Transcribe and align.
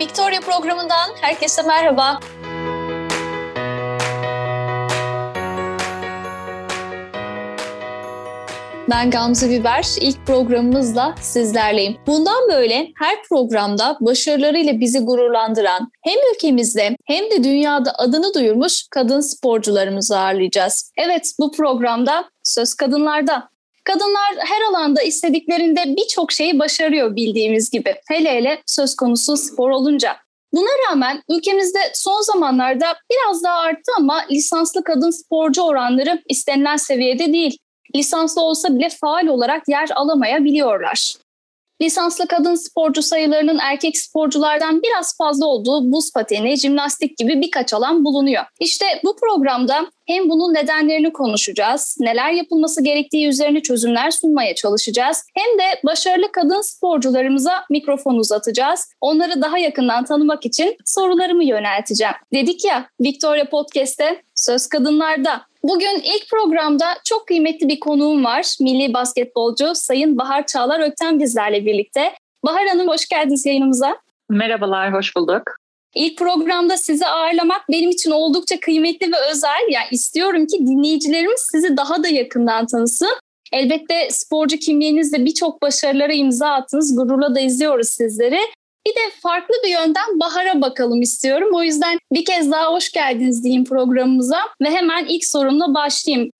Victoria 0.00 0.40
programından 0.40 1.10
herkese 1.20 1.62
merhaba. 1.62 2.20
Ben 8.90 9.10
Gamze 9.10 9.50
Biber. 9.50 9.86
İlk 10.00 10.26
programımızla 10.26 11.14
sizlerleyim. 11.20 11.96
Bundan 12.06 12.48
böyle 12.52 12.92
her 12.98 13.22
programda 13.28 13.98
başarılarıyla 14.00 14.80
bizi 14.80 14.98
gururlandıran 15.04 15.92
hem 16.02 16.16
ülkemizde 16.34 16.96
hem 17.06 17.30
de 17.30 17.44
dünyada 17.44 17.92
adını 17.98 18.34
duyurmuş 18.34 18.86
kadın 18.90 19.20
sporcularımızı 19.20 20.18
ağırlayacağız. 20.18 20.92
Evet 20.96 21.32
bu 21.38 21.52
programda 21.52 22.24
söz 22.42 22.74
kadınlarda. 22.74 23.50
Kadınlar 23.92 24.36
her 24.38 24.62
alanda 24.70 25.02
istediklerinde 25.02 25.84
birçok 25.86 26.32
şeyi 26.32 26.58
başarıyor 26.58 27.16
bildiğimiz 27.16 27.70
gibi. 27.70 27.94
Hele 28.08 28.30
hele 28.30 28.62
söz 28.66 28.96
konusu 28.96 29.36
spor 29.36 29.70
olunca. 29.70 30.16
Buna 30.52 30.70
rağmen 30.88 31.22
ülkemizde 31.28 31.78
son 31.94 32.20
zamanlarda 32.20 32.86
biraz 33.10 33.44
daha 33.44 33.58
arttı 33.58 33.92
ama 33.98 34.24
lisanslı 34.30 34.84
kadın 34.84 35.10
sporcu 35.10 35.62
oranları 35.62 36.22
istenilen 36.28 36.76
seviyede 36.76 37.32
değil. 37.32 37.58
Lisanslı 37.96 38.42
olsa 38.42 38.78
bile 38.78 38.88
faal 39.00 39.26
olarak 39.26 39.68
yer 39.68 39.88
alamayabiliyorlar. 39.94 41.14
Lisanslı 41.82 42.26
kadın 42.26 42.54
sporcu 42.54 43.02
sayılarının 43.02 43.58
erkek 43.62 43.98
sporculardan 43.98 44.82
biraz 44.82 45.16
fazla 45.16 45.46
olduğu 45.46 45.92
buz 45.92 46.12
pateni, 46.12 46.56
jimnastik 46.56 47.18
gibi 47.18 47.40
birkaç 47.40 47.74
alan 47.74 48.04
bulunuyor. 48.04 48.44
İşte 48.60 48.84
bu 49.04 49.16
programda 49.16 49.86
hem 50.06 50.30
bunun 50.30 50.54
nedenlerini 50.54 51.12
konuşacağız, 51.12 51.96
neler 52.00 52.30
yapılması 52.30 52.84
gerektiği 52.84 53.28
üzerine 53.28 53.62
çözümler 53.62 54.10
sunmaya 54.10 54.54
çalışacağız. 54.54 55.24
Hem 55.34 55.58
de 55.58 55.80
başarılı 55.84 56.32
kadın 56.32 56.60
sporcularımıza 56.60 57.64
mikrofon 57.70 58.14
uzatacağız. 58.14 58.88
Onları 59.00 59.42
daha 59.42 59.58
yakından 59.58 60.04
tanımak 60.04 60.46
için 60.46 60.76
sorularımı 60.84 61.44
yönelteceğim. 61.44 62.14
Dedik 62.34 62.64
ya 62.64 62.86
Victoria 63.00 63.44
Podcast'te 63.44 64.22
Söz 64.34 64.66
Kadınlar'da. 64.66 65.49
Bugün 65.62 66.02
ilk 66.04 66.30
programda 66.30 66.86
çok 67.04 67.26
kıymetli 67.26 67.68
bir 67.68 67.80
konuğum 67.80 68.24
var. 68.24 68.56
Milli 68.60 68.94
basketbolcu 68.94 69.72
Sayın 69.74 70.18
Bahar 70.18 70.46
Çağlar 70.46 70.80
Ökten 70.80 71.20
bizlerle 71.20 71.66
birlikte. 71.66 72.12
Bahar 72.44 72.68
Hanım 72.68 72.88
hoş 72.88 73.08
geldiniz 73.08 73.46
yayınımıza. 73.46 73.96
Merhabalar, 74.28 74.92
hoş 74.92 75.16
bulduk. 75.16 75.42
İlk 75.94 76.18
programda 76.18 76.76
sizi 76.76 77.06
ağırlamak 77.06 77.60
benim 77.70 77.90
için 77.90 78.10
oldukça 78.10 78.60
kıymetli 78.60 79.12
ve 79.12 79.16
özel. 79.30 79.70
Yani 79.70 79.86
istiyorum 79.90 80.46
ki 80.46 80.58
dinleyicilerimiz 80.58 81.48
sizi 81.52 81.76
daha 81.76 82.02
da 82.02 82.08
yakından 82.08 82.66
tanısın. 82.66 83.10
Elbette 83.52 84.08
sporcu 84.10 84.56
kimliğinizle 84.56 85.24
birçok 85.24 85.62
başarılara 85.62 86.12
imza 86.12 86.48
attınız. 86.48 86.96
Gururla 86.96 87.34
da 87.34 87.40
izliyoruz 87.40 87.88
sizleri. 87.88 88.38
Bir 88.90 88.94
de 88.94 89.10
farklı 89.22 89.54
bir 89.64 89.68
yönden 89.68 90.20
Bahar'a 90.20 90.60
bakalım 90.60 91.02
istiyorum. 91.02 91.48
O 91.52 91.62
yüzden 91.62 91.98
bir 92.12 92.24
kez 92.24 92.50
daha 92.50 92.72
hoş 92.72 92.92
geldiniz 92.92 93.44
diyeyim 93.44 93.64
programımıza 93.64 94.38
ve 94.62 94.70
hemen 94.70 95.06
ilk 95.06 95.24
sorumla 95.24 95.74
başlayayım. 95.74 96.30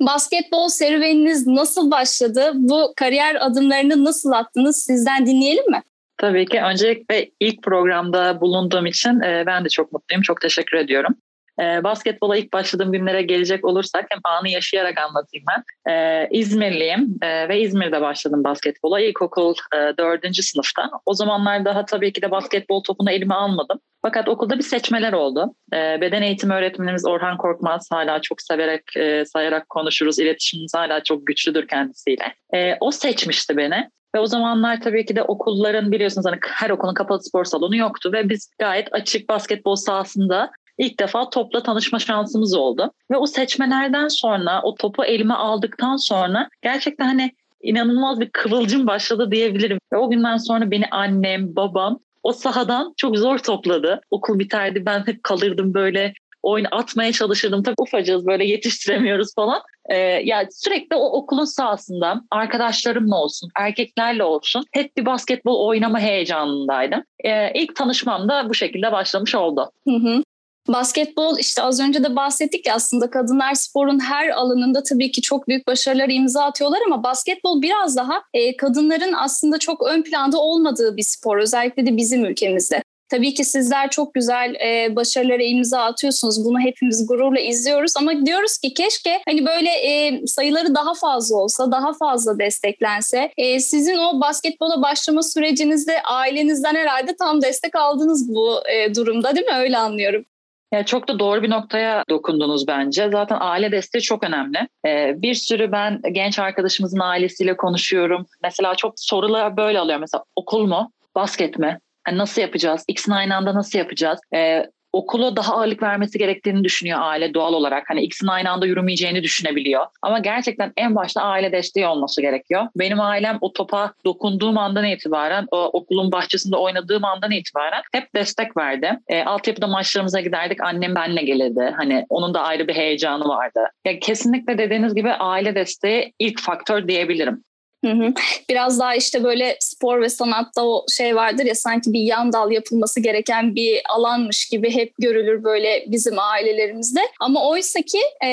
Basketbol 0.00 0.68
serüveniniz 0.68 1.46
nasıl 1.46 1.90
başladı? 1.90 2.52
Bu 2.54 2.92
kariyer 2.96 3.46
adımlarını 3.46 4.04
nasıl 4.04 4.32
attınız? 4.32 4.84
Sizden 4.84 5.26
dinleyelim 5.26 5.70
mi? 5.70 5.82
Tabii 6.16 6.46
ki. 6.46 6.60
Öncelikle 6.62 7.30
ilk 7.40 7.62
programda 7.62 8.40
bulunduğum 8.40 8.86
için 8.86 9.20
e, 9.20 9.44
ben 9.46 9.64
de 9.64 9.68
çok 9.68 9.92
mutluyum. 9.92 10.22
Çok 10.22 10.40
teşekkür 10.40 10.76
ediyorum. 10.76 11.14
E, 11.60 11.84
basketbola 11.84 12.36
ilk 12.36 12.52
başladığım 12.52 12.92
günlere 12.92 13.22
gelecek 13.22 13.64
olursak 13.64 14.06
hem 14.08 14.18
anı 14.24 14.48
yaşayarak 14.48 14.98
anlatayım 14.98 15.44
ben. 15.48 15.92
E, 15.92 16.28
İzmirliyim 16.30 17.18
e, 17.22 17.48
ve 17.48 17.60
İzmir'de 17.60 18.00
başladım 18.00 18.44
basketbola. 18.44 19.00
İlkokul 19.00 19.54
e, 19.74 19.96
4. 19.98 20.36
sınıfta. 20.44 20.90
O 21.06 21.14
zamanlar 21.14 21.64
daha 21.64 21.84
tabii 21.84 22.12
ki 22.12 22.22
de 22.22 22.30
basketbol 22.30 22.82
topunu 22.82 23.10
elime 23.10 23.34
almadım. 23.34 23.80
Fakat 24.02 24.28
okulda 24.28 24.58
bir 24.58 24.62
seçmeler 24.62 25.12
oldu. 25.12 25.54
E, 25.74 26.00
beden 26.00 26.22
eğitimi 26.22 26.54
öğretmenimiz 26.54 27.06
Orhan 27.06 27.36
Korkmaz 27.36 27.88
hala 27.92 28.20
çok 28.20 28.42
severek, 28.42 28.96
e, 28.96 29.24
sayarak 29.24 29.68
konuşuruz. 29.68 30.18
İletişimimiz 30.18 30.74
hala 30.74 31.02
çok 31.02 31.26
güçlüdür 31.26 31.68
kendisiyle. 31.68 32.34
E, 32.54 32.76
o 32.80 32.90
seçmişti 32.90 33.56
beni. 33.56 33.88
Ve 34.14 34.20
o 34.20 34.26
zamanlar 34.26 34.80
tabii 34.80 35.06
ki 35.06 35.16
de 35.16 35.22
okulların 35.22 35.92
biliyorsunuz 35.92 36.26
hani 36.26 36.38
her 36.46 36.70
okulun 36.70 36.94
kapalı 36.94 37.22
spor 37.22 37.44
salonu 37.44 37.76
yoktu 37.76 38.10
ve 38.12 38.28
biz 38.28 38.50
gayet 38.58 38.88
açık 38.92 39.28
basketbol 39.28 39.76
sahasında 39.76 40.50
ilk 40.82 41.00
defa 41.00 41.30
topla 41.30 41.62
tanışma 41.62 41.98
şansımız 41.98 42.54
oldu. 42.54 42.90
Ve 43.10 43.16
o 43.16 43.26
seçmelerden 43.26 44.08
sonra 44.08 44.62
o 44.62 44.74
topu 44.74 45.04
elime 45.04 45.34
aldıktan 45.34 45.96
sonra 45.96 46.48
gerçekten 46.62 47.04
hani 47.04 47.30
inanılmaz 47.62 48.20
bir 48.20 48.30
kıvılcım 48.30 48.86
başladı 48.86 49.30
diyebilirim. 49.30 49.78
Ve 49.92 49.96
o 49.96 50.10
günden 50.10 50.36
sonra 50.36 50.70
beni 50.70 50.84
annem, 50.90 51.56
babam 51.56 51.98
o 52.22 52.32
sahadan 52.32 52.94
çok 52.96 53.18
zor 53.18 53.38
topladı. 53.38 54.00
Okul 54.10 54.38
biterdi 54.38 54.86
ben 54.86 55.06
hep 55.06 55.22
kalırdım 55.22 55.74
böyle 55.74 56.12
oyun 56.42 56.66
atmaya 56.70 57.12
çalışırdım. 57.12 57.62
Tabii 57.62 57.74
ufacız 57.78 58.26
böyle 58.26 58.44
yetiştiremiyoruz 58.44 59.34
falan. 59.34 59.60
Ee, 59.90 59.96
yani 60.24 60.48
sürekli 60.50 60.96
o 60.96 61.04
okulun 61.04 61.44
sahasında 61.44 62.20
arkadaşlarımla 62.30 63.16
olsun, 63.16 63.50
erkeklerle 63.56 64.24
olsun 64.24 64.64
hep 64.72 64.96
bir 64.96 65.06
basketbol 65.06 65.66
oynama 65.66 66.00
heyecanındaydım. 66.00 67.02
Ee, 67.24 67.52
ilk 67.54 67.76
tanışmam 67.76 68.28
da 68.28 68.48
bu 68.48 68.54
şekilde 68.54 68.92
başlamış 68.92 69.34
oldu. 69.34 69.70
Hı 69.88 69.94
hı. 69.94 70.22
Basketbol 70.68 71.38
işte 71.38 71.62
az 71.62 71.80
önce 71.80 72.04
de 72.04 72.16
bahsettik 72.16 72.66
ya 72.66 72.74
aslında 72.74 73.10
kadınlar 73.10 73.54
sporun 73.54 74.00
her 74.00 74.28
alanında 74.28 74.82
tabii 74.82 75.10
ki 75.10 75.20
çok 75.22 75.48
büyük 75.48 75.66
başarılar 75.66 76.08
imza 76.08 76.44
atıyorlar 76.44 76.78
ama 76.86 77.04
basketbol 77.04 77.62
biraz 77.62 77.96
daha 77.96 78.22
e, 78.34 78.56
kadınların 78.56 79.12
aslında 79.12 79.58
çok 79.58 79.82
ön 79.82 80.02
planda 80.02 80.38
olmadığı 80.38 80.96
bir 80.96 81.02
spor 81.02 81.38
özellikle 81.38 81.86
de 81.86 81.96
bizim 81.96 82.24
ülkemizde. 82.24 82.82
Tabii 83.12 83.34
ki 83.34 83.44
sizler 83.44 83.90
çok 83.90 84.14
güzel 84.14 84.54
e, 84.54 84.96
başarılara 84.96 85.42
imza 85.42 85.82
atıyorsunuz. 85.82 86.44
Bunu 86.44 86.60
hepimiz 86.60 87.06
gururla 87.06 87.40
izliyoruz 87.40 87.92
ama 87.96 88.26
diyoruz 88.26 88.58
ki 88.58 88.74
keşke 88.74 89.20
hani 89.28 89.46
böyle 89.46 89.70
e, 89.70 90.26
sayıları 90.26 90.74
daha 90.74 90.94
fazla 90.94 91.36
olsa, 91.36 91.72
daha 91.72 91.92
fazla 91.92 92.38
desteklense. 92.38 93.30
E, 93.36 93.60
sizin 93.60 93.96
o 93.96 94.20
basketbola 94.20 94.82
başlama 94.82 95.22
sürecinizde 95.22 96.02
ailenizden 96.02 96.74
herhalde 96.74 97.16
tam 97.16 97.42
destek 97.42 97.76
aldınız 97.76 98.28
bu 98.34 98.68
e, 98.68 98.94
durumda 98.94 99.36
değil 99.36 99.46
mi? 99.46 99.56
Öyle 99.56 99.78
anlıyorum. 99.78 100.24
Ya 100.72 100.84
çok 100.84 101.08
da 101.08 101.18
doğru 101.18 101.42
bir 101.42 101.50
noktaya 101.50 102.04
dokundunuz 102.10 102.66
bence. 102.68 103.08
Zaten 103.12 103.36
aile 103.40 103.72
desteği 103.72 104.02
çok 104.02 104.24
önemli. 104.24 104.68
Ee, 104.86 105.14
bir 105.16 105.34
sürü 105.34 105.72
ben 105.72 106.00
genç 106.12 106.38
arkadaşımızın 106.38 106.98
ailesiyle 106.98 107.56
konuşuyorum. 107.56 108.26
Mesela 108.42 108.74
çok 108.74 108.92
sorular 108.96 109.56
böyle 109.56 109.78
alıyor. 109.78 109.98
Mesela 109.98 110.24
okul 110.36 110.66
mu? 110.66 110.92
Basket 111.14 111.58
mi? 111.58 111.78
Yani 112.08 112.18
nasıl 112.18 112.42
yapacağız? 112.42 112.84
İkisini 112.88 113.14
aynı 113.14 113.36
anda 113.36 113.54
nasıl 113.54 113.78
yapacağız? 113.78 114.20
Ee, 114.34 114.66
okula 114.92 115.36
daha 115.36 115.54
ağırlık 115.54 115.82
vermesi 115.82 116.18
gerektiğini 116.18 116.64
düşünüyor 116.64 116.98
aile 117.02 117.34
doğal 117.34 117.52
olarak. 117.52 117.84
Hani 117.90 118.02
ikisinin 118.02 118.30
aynı 118.30 118.50
anda 118.50 118.66
yürümeyeceğini 118.66 119.22
düşünebiliyor. 119.22 119.86
Ama 120.02 120.18
gerçekten 120.18 120.72
en 120.76 120.94
başta 120.94 121.22
aile 121.22 121.52
desteği 121.52 121.86
olması 121.86 122.20
gerekiyor. 122.20 122.66
Benim 122.76 123.00
ailem 123.00 123.38
o 123.40 123.52
topa 123.52 123.92
dokunduğum 124.04 124.58
andan 124.58 124.84
itibaren, 124.84 125.46
o 125.50 125.64
okulun 125.64 126.12
bahçesinde 126.12 126.56
oynadığım 126.56 127.04
andan 127.04 127.30
itibaren 127.30 127.82
hep 127.92 128.14
destek 128.14 128.56
verdi. 128.56 128.98
E, 129.08 129.22
altyapıda 129.22 129.66
maçlarımıza 129.66 130.20
giderdik. 130.20 130.60
Annem 130.62 130.94
benle 130.94 131.22
gelirdi. 131.22 131.74
Hani 131.76 132.06
onun 132.08 132.34
da 132.34 132.42
ayrı 132.42 132.68
bir 132.68 132.74
heyecanı 132.74 133.28
vardı. 133.28 133.60
Ya 133.84 133.98
kesinlikle 133.98 134.58
dediğiniz 134.58 134.94
gibi 134.94 135.12
aile 135.12 135.54
desteği 135.54 136.12
ilk 136.18 136.40
faktör 136.40 136.88
diyebilirim. 136.88 137.44
Hı 137.84 137.90
hı. 137.92 138.12
Biraz 138.48 138.80
daha 138.80 138.94
işte 138.94 139.24
böyle 139.24 139.56
spor 139.60 140.00
ve 140.00 140.08
sanatta 140.08 140.64
o 140.64 140.86
şey 140.96 141.16
vardır 141.16 141.44
ya 141.44 141.54
sanki 141.54 141.92
bir 141.92 142.00
yan 142.00 142.32
dal 142.32 142.50
yapılması 142.50 143.00
gereken 143.00 143.54
bir 143.54 143.82
alanmış 143.88 144.48
gibi 144.48 144.74
hep 144.74 144.92
görülür 144.98 145.44
böyle 145.44 145.84
bizim 145.86 146.18
ailelerimizde. 146.18 147.00
Ama 147.20 147.48
oysa 147.48 147.80
ki 147.82 148.00
e, 148.24 148.28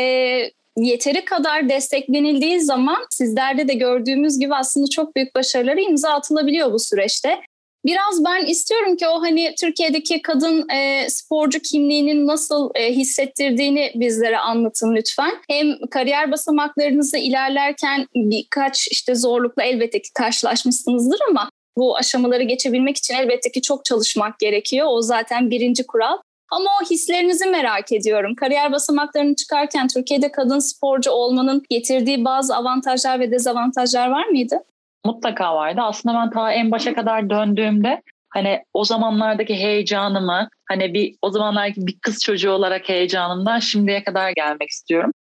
yeteri 0.77 1.25
kadar 1.25 1.69
desteklenildiği 1.69 2.61
zaman 2.61 3.05
sizlerde 3.09 3.67
de 3.67 3.73
gördüğümüz 3.73 4.39
gibi 4.39 4.55
aslında 4.55 4.87
çok 4.87 5.15
büyük 5.15 5.35
başarıları 5.35 5.81
imza 5.81 6.09
atılabiliyor 6.09 6.73
bu 6.73 6.79
süreçte. 6.79 7.39
Biraz 7.85 8.25
ben 8.25 8.45
istiyorum 8.45 8.95
ki 8.95 9.07
o 9.07 9.21
hani 9.21 9.55
Türkiye'deki 9.61 10.21
kadın 10.21 10.69
e, 10.69 11.09
sporcu 11.09 11.59
kimliğinin 11.59 12.27
nasıl 12.27 12.69
e, 12.75 12.93
hissettirdiğini 12.93 13.91
bizlere 13.95 14.37
anlatın 14.37 14.95
lütfen. 14.95 15.31
Hem 15.49 15.67
kariyer 15.91 16.31
basamaklarınızı 16.31 17.17
ilerlerken 17.17 18.07
birkaç 18.15 18.87
işte 18.87 19.15
zorlukla 19.15 19.63
elbette 19.63 20.01
ki 20.01 20.09
karşılaşmışsınızdır 20.13 21.19
ama 21.29 21.49
bu 21.77 21.97
aşamaları 21.97 22.43
geçebilmek 22.43 22.97
için 22.97 23.13
elbette 23.13 23.51
ki 23.51 23.61
çok 23.61 23.85
çalışmak 23.85 24.39
gerekiyor. 24.39 24.87
O 24.89 25.01
zaten 25.01 25.51
birinci 25.51 25.87
kural. 25.87 26.17
Ama 26.51 26.69
o 26.81 26.85
hislerinizi 26.85 27.45
merak 27.45 27.91
ediyorum. 27.91 28.35
Kariyer 28.35 28.71
basamaklarını 28.71 29.35
çıkarken 29.35 29.87
Türkiye'de 29.87 30.31
kadın 30.31 30.59
sporcu 30.59 31.11
olmanın 31.11 31.63
getirdiği 31.69 32.25
bazı 32.25 32.55
avantajlar 32.55 33.19
ve 33.19 33.31
dezavantajlar 33.31 34.09
var 34.09 34.25
mıydı? 34.25 34.63
Mutlaka 35.05 35.55
vardı. 35.55 35.81
Aslında 35.81 36.15
ben 36.15 36.29
ta 36.29 36.51
en 36.51 36.71
başa 36.71 36.93
kadar 36.93 37.29
döndüğümde 37.29 38.01
hani 38.29 38.63
o 38.73 38.83
zamanlardaki 38.83 39.55
heyecanımı 39.55 40.49
hani 40.69 40.93
bir 40.93 41.15
o 41.21 41.29
zamanlarki 41.29 41.87
bir 41.87 41.99
kız 42.01 42.23
çocuğu 42.23 42.51
olarak 42.51 42.89
heyecanımdan 42.89 43.59
şimdiye 43.59 44.03
kadar 44.03 44.31
gelmek 44.31 44.69
istiyorum. 44.69 45.11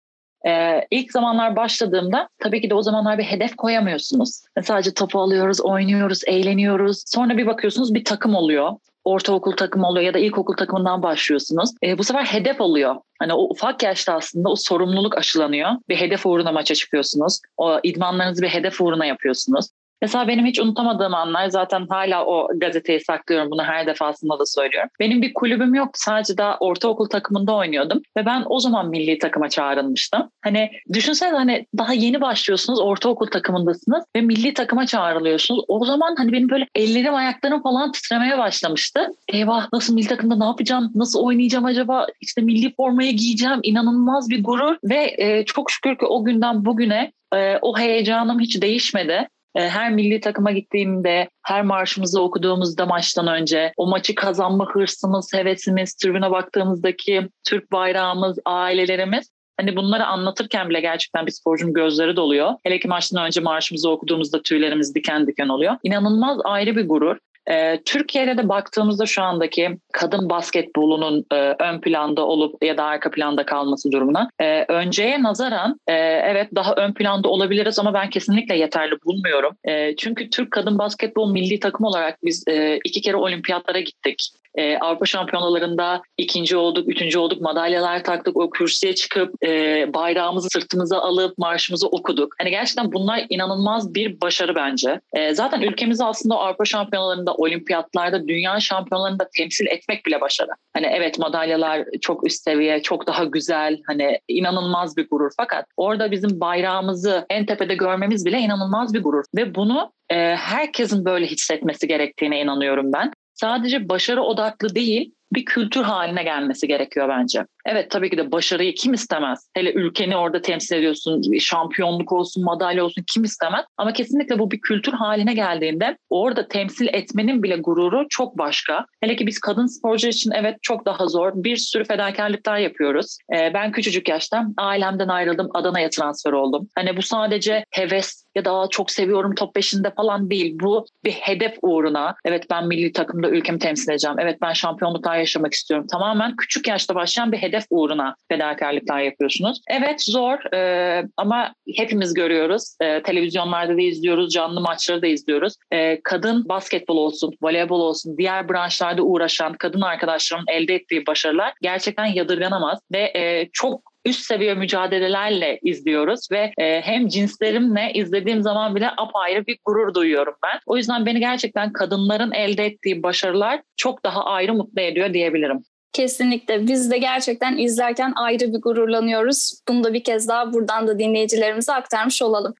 Ee, 0.47 0.87
ilk 0.91 1.13
zamanlar 1.13 1.57
başladığımda 1.57 2.29
tabii 2.39 2.61
ki 2.61 2.71
de 2.71 2.75
o 2.75 2.83
zamanlar 2.83 3.19
bir 3.19 3.25
hedef 3.25 3.57
koyamıyorsunuz. 3.57 4.43
Sadece 4.63 4.95
topu 4.95 5.21
alıyoruz, 5.21 5.61
oynuyoruz, 5.61 6.21
eğleniyoruz. 6.27 7.03
Sonra 7.07 7.37
bir 7.37 7.47
bakıyorsunuz 7.47 7.95
bir 7.95 8.05
takım 8.05 8.35
oluyor. 8.35 8.73
Ortaokul 9.08 9.52
takımı 9.52 9.88
oluyor 9.88 10.06
ya 10.06 10.14
da 10.14 10.19
ilkokul 10.19 10.56
takımından 10.56 11.02
başlıyorsunuz. 11.02 11.70
E, 11.84 11.99
bu 11.99 12.05
sefer 12.05 12.25
hedef 12.25 12.60
oluyor. 12.60 12.96
Hani 13.19 13.32
o 13.32 13.43
ufak 13.43 13.82
yaşta 13.82 14.14
aslında 14.14 14.49
o 14.49 14.56
sorumluluk 14.56 15.19
aşılanıyor. 15.19 15.70
Bir 15.88 15.96
hedef 15.96 16.26
uğruna 16.26 16.52
maça 16.52 16.75
çıkıyorsunuz. 16.75 17.40
O 17.56 17.81
idmanlarınızı 17.82 18.43
bir 18.43 18.49
hedef 18.49 18.81
uğruna 18.81 19.06
yapıyorsunuz. 19.06 19.66
Mesela 20.03 20.29
benim 20.29 20.47
hiç 20.47 20.61
unutamadığım 20.61 21.15
anlar 21.15 21.49
zaten 21.49 21.87
hala 21.91 22.25
o 22.25 22.49
gazeteyi 22.56 23.00
saklıyorum 23.00 23.50
bunu 23.50 23.62
her 23.62 23.87
defasında 23.87 24.39
da 24.39 24.47
söylüyorum. 24.47 24.91
Benim 25.00 25.23
bir 25.23 25.35
kulübüm 25.35 25.75
yok 25.75 25.91
sadece 25.95 26.39
daha 26.39 26.56
ortaokul 26.59 27.09
takımında 27.09 27.55
oynuyordum 27.55 28.00
ve 28.17 28.27
ben 28.27 28.45
o 28.47 28.59
zaman 28.59 28.89
milli 28.89 29.19
takıma 29.19 29.49
çağrılmıştım. 29.49 30.31
Hani 30.45 30.71
düşünsene 30.93 31.37
hani 31.37 31.67
daha 31.79 31.93
yeni 31.93 32.21
başlıyorsunuz 32.21 32.81
ortaokul 32.81 33.27
takımındasınız 33.27 34.05
ve 34.17 34.21
milli 34.21 34.55
takıma 34.55 34.87
çağrılıyorsunuz. 34.87 35.65
O 35.69 35.85
zaman 35.85 36.15
hani 36.19 36.33
benim 36.33 36.51
böyle 36.51 36.67
ellerim 36.75 37.15
ayaklarım 37.15 37.62
falan 37.62 37.93
titremeye 37.93 38.39
başlamıştı. 38.39 39.06
Eyvah 39.33 39.69
nasıl 39.73 39.94
milli 39.94 40.09
takımda 40.09 40.37
ne 40.37 40.44
yapacağım 40.44 40.93
nasıl 40.94 41.23
oynayacağım 41.23 41.65
acaba 41.65 42.06
işte 42.21 42.43
milli 42.43 42.75
formayı 42.75 43.12
giyeceğim 43.12 43.61
inanılmaz 43.62 44.31
bir 44.31 44.44
gurur 44.44 44.77
ve 44.85 45.15
e, 45.19 45.44
çok 45.44 45.71
şükür 45.71 45.99
ki 45.99 46.06
o 46.06 46.25
günden 46.25 46.65
bugüne 46.65 47.12
e, 47.35 47.59
o 47.62 47.79
heyecanım 47.79 48.41
hiç 48.41 48.62
değişmedi. 48.62 49.29
Ee, 49.58 49.69
her 49.69 49.93
milli 49.93 50.20
takıma 50.20 50.52
gittiğimde, 50.52 51.28
her 51.43 51.62
marşımızı 51.62 52.22
okuduğumuzda 52.22 52.87
maçtan 52.87 53.26
önce 53.26 53.72
o 53.76 53.87
maçı 53.87 54.14
kazanma 54.14 54.66
hırsımız, 54.75 55.32
hevesimiz, 55.34 55.94
tribüne 55.94 56.31
baktığımızdaki 56.31 57.28
Türk 57.44 57.72
bayrağımız, 57.72 58.38
ailelerimiz 58.44 59.31
Hani 59.60 59.76
bunları 59.76 60.06
anlatırken 60.06 60.69
bile 60.69 60.81
gerçekten 60.81 61.26
bir 61.26 61.32
sporcunun 61.32 61.72
gözleri 61.72 62.16
doluyor. 62.16 62.52
Hele 62.62 62.81
ki 62.81 62.88
maçtan 62.88 63.26
önce 63.26 63.40
marşımızı 63.40 63.90
okuduğumuzda 63.90 64.43
tüylerimiz 64.43 64.94
diken 64.94 65.26
diken 65.26 65.49
oluyor. 65.49 65.76
İnanılmaz 65.82 66.38
ayrı 66.44 66.76
bir 66.76 66.88
gurur. 66.88 67.16
Ee, 67.50 67.81
Türkiye'de 67.85 68.39
de 68.39 68.49
baktığımızda 68.49 69.06
şu 69.06 69.23
andaki 69.23 69.79
kadın 69.93 70.31
basketbolunun 70.31 71.25
e, 71.33 71.37
ön 71.37 71.81
planda 71.81 72.27
olup 72.27 72.65
ya 72.65 72.77
da 72.77 72.85
arka 72.85 73.11
planda 73.11 73.47
kalması 73.47 73.93
durumuna 73.93 74.31
e, 74.41 74.65
önceye 74.69 75.23
nazaran 75.23 75.81
e, 75.87 75.93
evet 76.03 76.49
daha 76.55 76.75
ön 76.75 76.93
planda 76.93 77.29
olabiliriz 77.29 77.79
ama 77.79 77.95
ben 77.95 78.11
kesinlikle 78.11 78.56
yeterli 78.56 78.95
bulmuyorum. 79.05 79.56
Çünkü 79.99 80.31
Türk 80.31 80.50
kadın 80.50 80.79
basketbol 80.79 81.33
milli 81.33 81.61
takım 81.61 81.87
olarak 81.87 82.19
biz 82.25 82.45
iki 82.85 83.00
kere 83.00 83.17
olimpiyatlara 83.17 83.81
gittik. 83.81 84.29
E, 84.58 84.78
Avrupa 84.78 85.05
şampiyonalarında 85.05 86.02
ikinci 86.16 86.56
olduk, 86.56 86.88
üçüncü 86.88 87.19
olduk, 87.19 87.40
madalyalar 87.40 88.05
taktık, 88.05 88.37
o 88.37 88.50
kürsüye 88.50 88.94
çıkıp 88.94 89.44
e, 89.44 89.50
bayrağımızı 89.94 90.49
sırtımıza 90.52 90.99
alıp 90.99 91.38
marşımızı 91.38 91.87
okuduk. 91.87 92.34
Hani 92.38 92.50
gerçekten 92.50 92.93
bunlar 92.93 93.26
inanılmaz 93.28 93.94
bir 93.94 94.20
başarı 94.20 94.55
bence. 94.55 95.00
E, 95.12 95.34
zaten 95.34 95.60
ülkemizi 95.60 96.05
aslında 96.05 96.37
Avrupa 96.37 96.64
şampiyonalarında, 96.64 97.34
olimpiyatlarda, 97.34 98.28
dünya 98.28 98.60
şampiyonalarında 98.60 99.28
temsil 99.37 99.66
etmek 99.66 100.06
bile 100.06 100.20
başarı. 100.20 100.50
Hani 100.75 100.87
evet 100.87 101.19
madalyalar 101.19 101.84
çok 102.00 102.26
üst 102.26 102.43
seviye, 102.43 102.82
çok 102.82 103.06
daha 103.06 103.25
güzel, 103.25 103.78
hani 103.87 104.19
inanılmaz 104.28 104.96
bir 104.96 105.08
gurur. 105.08 105.31
Fakat 105.37 105.66
orada 105.76 106.10
bizim 106.10 106.40
bayrağımızı 106.40 107.26
en 107.31 107.46
tepede 107.46 107.75
görmemiz 107.75 108.26
bile 108.26 108.38
inanılmaz 108.38 108.94
bir 108.94 109.02
gurur. 109.02 109.25
Ve 109.37 109.55
bunu 109.55 109.93
e, 110.10 110.16
herkesin 110.37 111.05
böyle 111.05 111.26
hissetmesi 111.26 111.88
gerektiğine 111.88 112.40
inanıyorum 112.40 112.93
ben 112.93 113.12
sadece 113.40 113.88
başarı 113.88 114.23
odaklı 114.23 114.75
değil 114.75 115.14
bir 115.33 115.45
kültür 115.45 115.83
haline 115.83 116.23
gelmesi 116.23 116.69
gerekiyor 116.69 117.09
bence. 117.09 117.45
Evet 117.67 117.91
tabii 117.91 118.11
ki 118.11 118.17
de 118.17 118.33
başarıyı 118.33 118.75
kim 118.75 118.95
istemez? 118.95 119.49
Hele 119.55 119.73
ülkeni 119.73 120.17
orada 120.17 120.43
temsil 120.43 120.77
ediyorsun, 120.77 121.39
şampiyonluk 121.39 122.13
olsun, 122.13 122.45
madalya 122.45 122.85
olsun 122.85 123.05
kim 123.15 123.25
istemez? 123.25 123.65
Ama 123.77 123.93
kesinlikle 123.93 124.39
bu 124.39 124.51
bir 124.51 124.61
kültür 124.61 124.93
haline 124.93 125.35
geldiğinde 125.35 125.97
orada 126.11 126.49
temsil 126.49 126.89
etmenin 126.93 127.43
bile 127.43 127.57
gururu 127.57 128.07
çok 128.11 128.39
başka. 128.39 128.85
Hele 129.01 129.17
ki 129.17 129.27
biz 129.27 129.39
kadın 129.39 129.67
sporcu 129.67 130.09
için 130.09 130.31
evet 130.31 130.57
çok 130.63 130.87
daha 130.87 131.07
zor. 131.07 131.33
Bir 131.35 131.57
sürü 131.57 131.85
fedakarlıklar 131.85 132.59
yapıyoruz. 132.59 133.19
Ee, 133.35 133.55
ben 133.55 133.73
küçücük 133.73 134.09
yaşta 134.09 134.45
ailemden 134.59 135.09
ayrıldım, 135.09 135.49
Adana'ya 135.55 135.91
transfer 135.91 136.33
oldum. 136.33 136.69
Hani 136.75 136.97
bu 136.97 137.03
sadece 137.03 137.65
heves 137.71 138.25
ya 138.35 138.45
da 138.45 138.67
çok 138.71 138.91
seviyorum 138.91 139.35
top 139.35 139.55
peşinde 139.55 139.91
falan 139.97 140.31
değil. 140.31 140.57
Bu 140.61 140.87
bir 141.05 141.13
hedef 141.13 141.57
uğruna. 141.63 142.15
Evet 142.25 142.45
ben 142.51 142.67
milli 142.67 142.93
takımda 142.93 143.29
ülkemi 143.29 143.59
temsil 143.59 143.91
edeceğim. 143.91 144.17
Evet 144.21 144.39
ben 144.43 144.53
şampiyonluklar 144.53 145.18
yaşamak 145.19 145.55
istiyorum. 145.55 145.87
Tamamen 145.93 146.37
küçük 146.37 146.69
yaşta 146.69 146.94
başlayan 146.94 147.32
bir 147.32 147.38
hedef 147.38 147.65
uğruna 147.70 148.15
fedakarlıklar 148.29 149.00
yapıyorsunuz. 149.00 149.61
Evet 149.70 150.03
zor 150.03 150.55
e, 150.55 151.05
ama 151.17 151.55
hepimiz 151.76 152.15
görüyoruz. 152.15 152.76
E, 152.81 153.03
televizyonlarda 153.03 153.76
da 153.76 153.81
izliyoruz, 153.81 154.32
canlı 154.32 154.61
maçları 154.61 155.03
da 155.03 155.06
izliyoruz. 155.06 155.55
E, 155.73 156.00
kadın 156.03 156.49
basketbol 156.49 156.97
olsun, 156.97 157.35
voleybol 157.43 157.81
olsun, 157.81 158.19
diğer 158.19 158.49
branşlarda 158.49 159.03
uğraşan 159.03 159.53
kadın 159.53 159.81
arkadaşlarımın 159.81 160.47
elde 160.53 160.75
ettiği 160.75 161.06
başarılar 161.06 161.53
gerçekten 161.62 162.06
yadırganamaz 162.06 162.79
ve 162.93 163.12
e, 163.17 163.49
çok 163.53 163.88
üst 164.08 164.25
seviye 164.25 164.55
mücadelelerle 164.55 165.58
izliyoruz 165.62 166.28
ve 166.32 166.52
e, 166.58 166.81
hem 166.81 167.08
cinslerimle 167.08 167.90
izlediğim 167.94 168.43
zaman 168.43 168.75
bile 168.75 168.90
apayrı 168.96 169.46
bir 169.46 169.58
gurur 169.64 169.94
duyuyorum 169.94 170.34
ben. 170.43 170.60
O 170.66 170.76
yüzden 170.76 171.06
beni 171.06 171.20
gerçekten 171.20 171.72
kadınların 171.72 172.32
elde 172.32 172.66
ettiği 172.66 173.02
başarılar 173.02 173.60
çok 173.76 174.05
daha 174.05 174.25
ayrı 174.25 174.55
mutlu 174.55 174.82
ediyor 174.82 175.14
diyebilirim. 175.14 175.62
Kesinlikle. 175.93 176.66
Biz 176.66 176.90
de 176.90 176.99
gerçekten 176.99 177.56
izlerken 177.56 178.12
ayrı 178.16 178.52
bir 178.52 178.60
gururlanıyoruz. 178.60 179.60
Bunu 179.69 179.84
da 179.84 179.94
bir 179.94 180.05
kez 180.05 180.28
daha 180.28 180.52
buradan 180.52 180.88
da 180.88 180.99
dinleyicilerimize 180.99 181.72
aktarmış 181.72 182.22
olalım. 182.22 182.55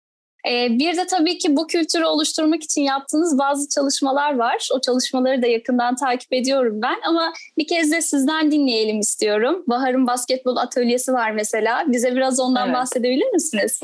Ee, 0.51 0.69
bir 0.71 0.97
de 0.97 1.07
tabii 1.07 1.39
ki 1.39 1.57
bu 1.57 1.67
kültürü 1.67 2.05
oluşturmak 2.05 2.63
için 2.63 2.83
yaptığınız 2.83 3.39
bazı 3.39 3.69
çalışmalar 3.69 4.37
var. 4.37 4.69
O 4.75 4.81
çalışmaları 4.81 5.43
da 5.43 5.47
yakından 5.47 5.97
takip 5.97 6.33
ediyorum 6.33 6.83
ben 6.83 6.97
ama 7.07 7.33
bir 7.59 7.67
kez 7.67 7.93
de 7.93 8.03
sizden 8.03 8.51
dinleyelim 8.51 9.01
istiyorum. 9.01 9.65
Bahar'ın 9.67 10.07
basketbol 10.07 10.57
atölyesi 10.57 11.13
var 11.13 11.31
mesela. 11.31 11.85
Bize 11.87 12.17
biraz 12.17 12.41
ondan 12.41 12.67
evet. 12.67 12.77
bahsedebilir 12.77 13.33
misiniz? 13.33 13.81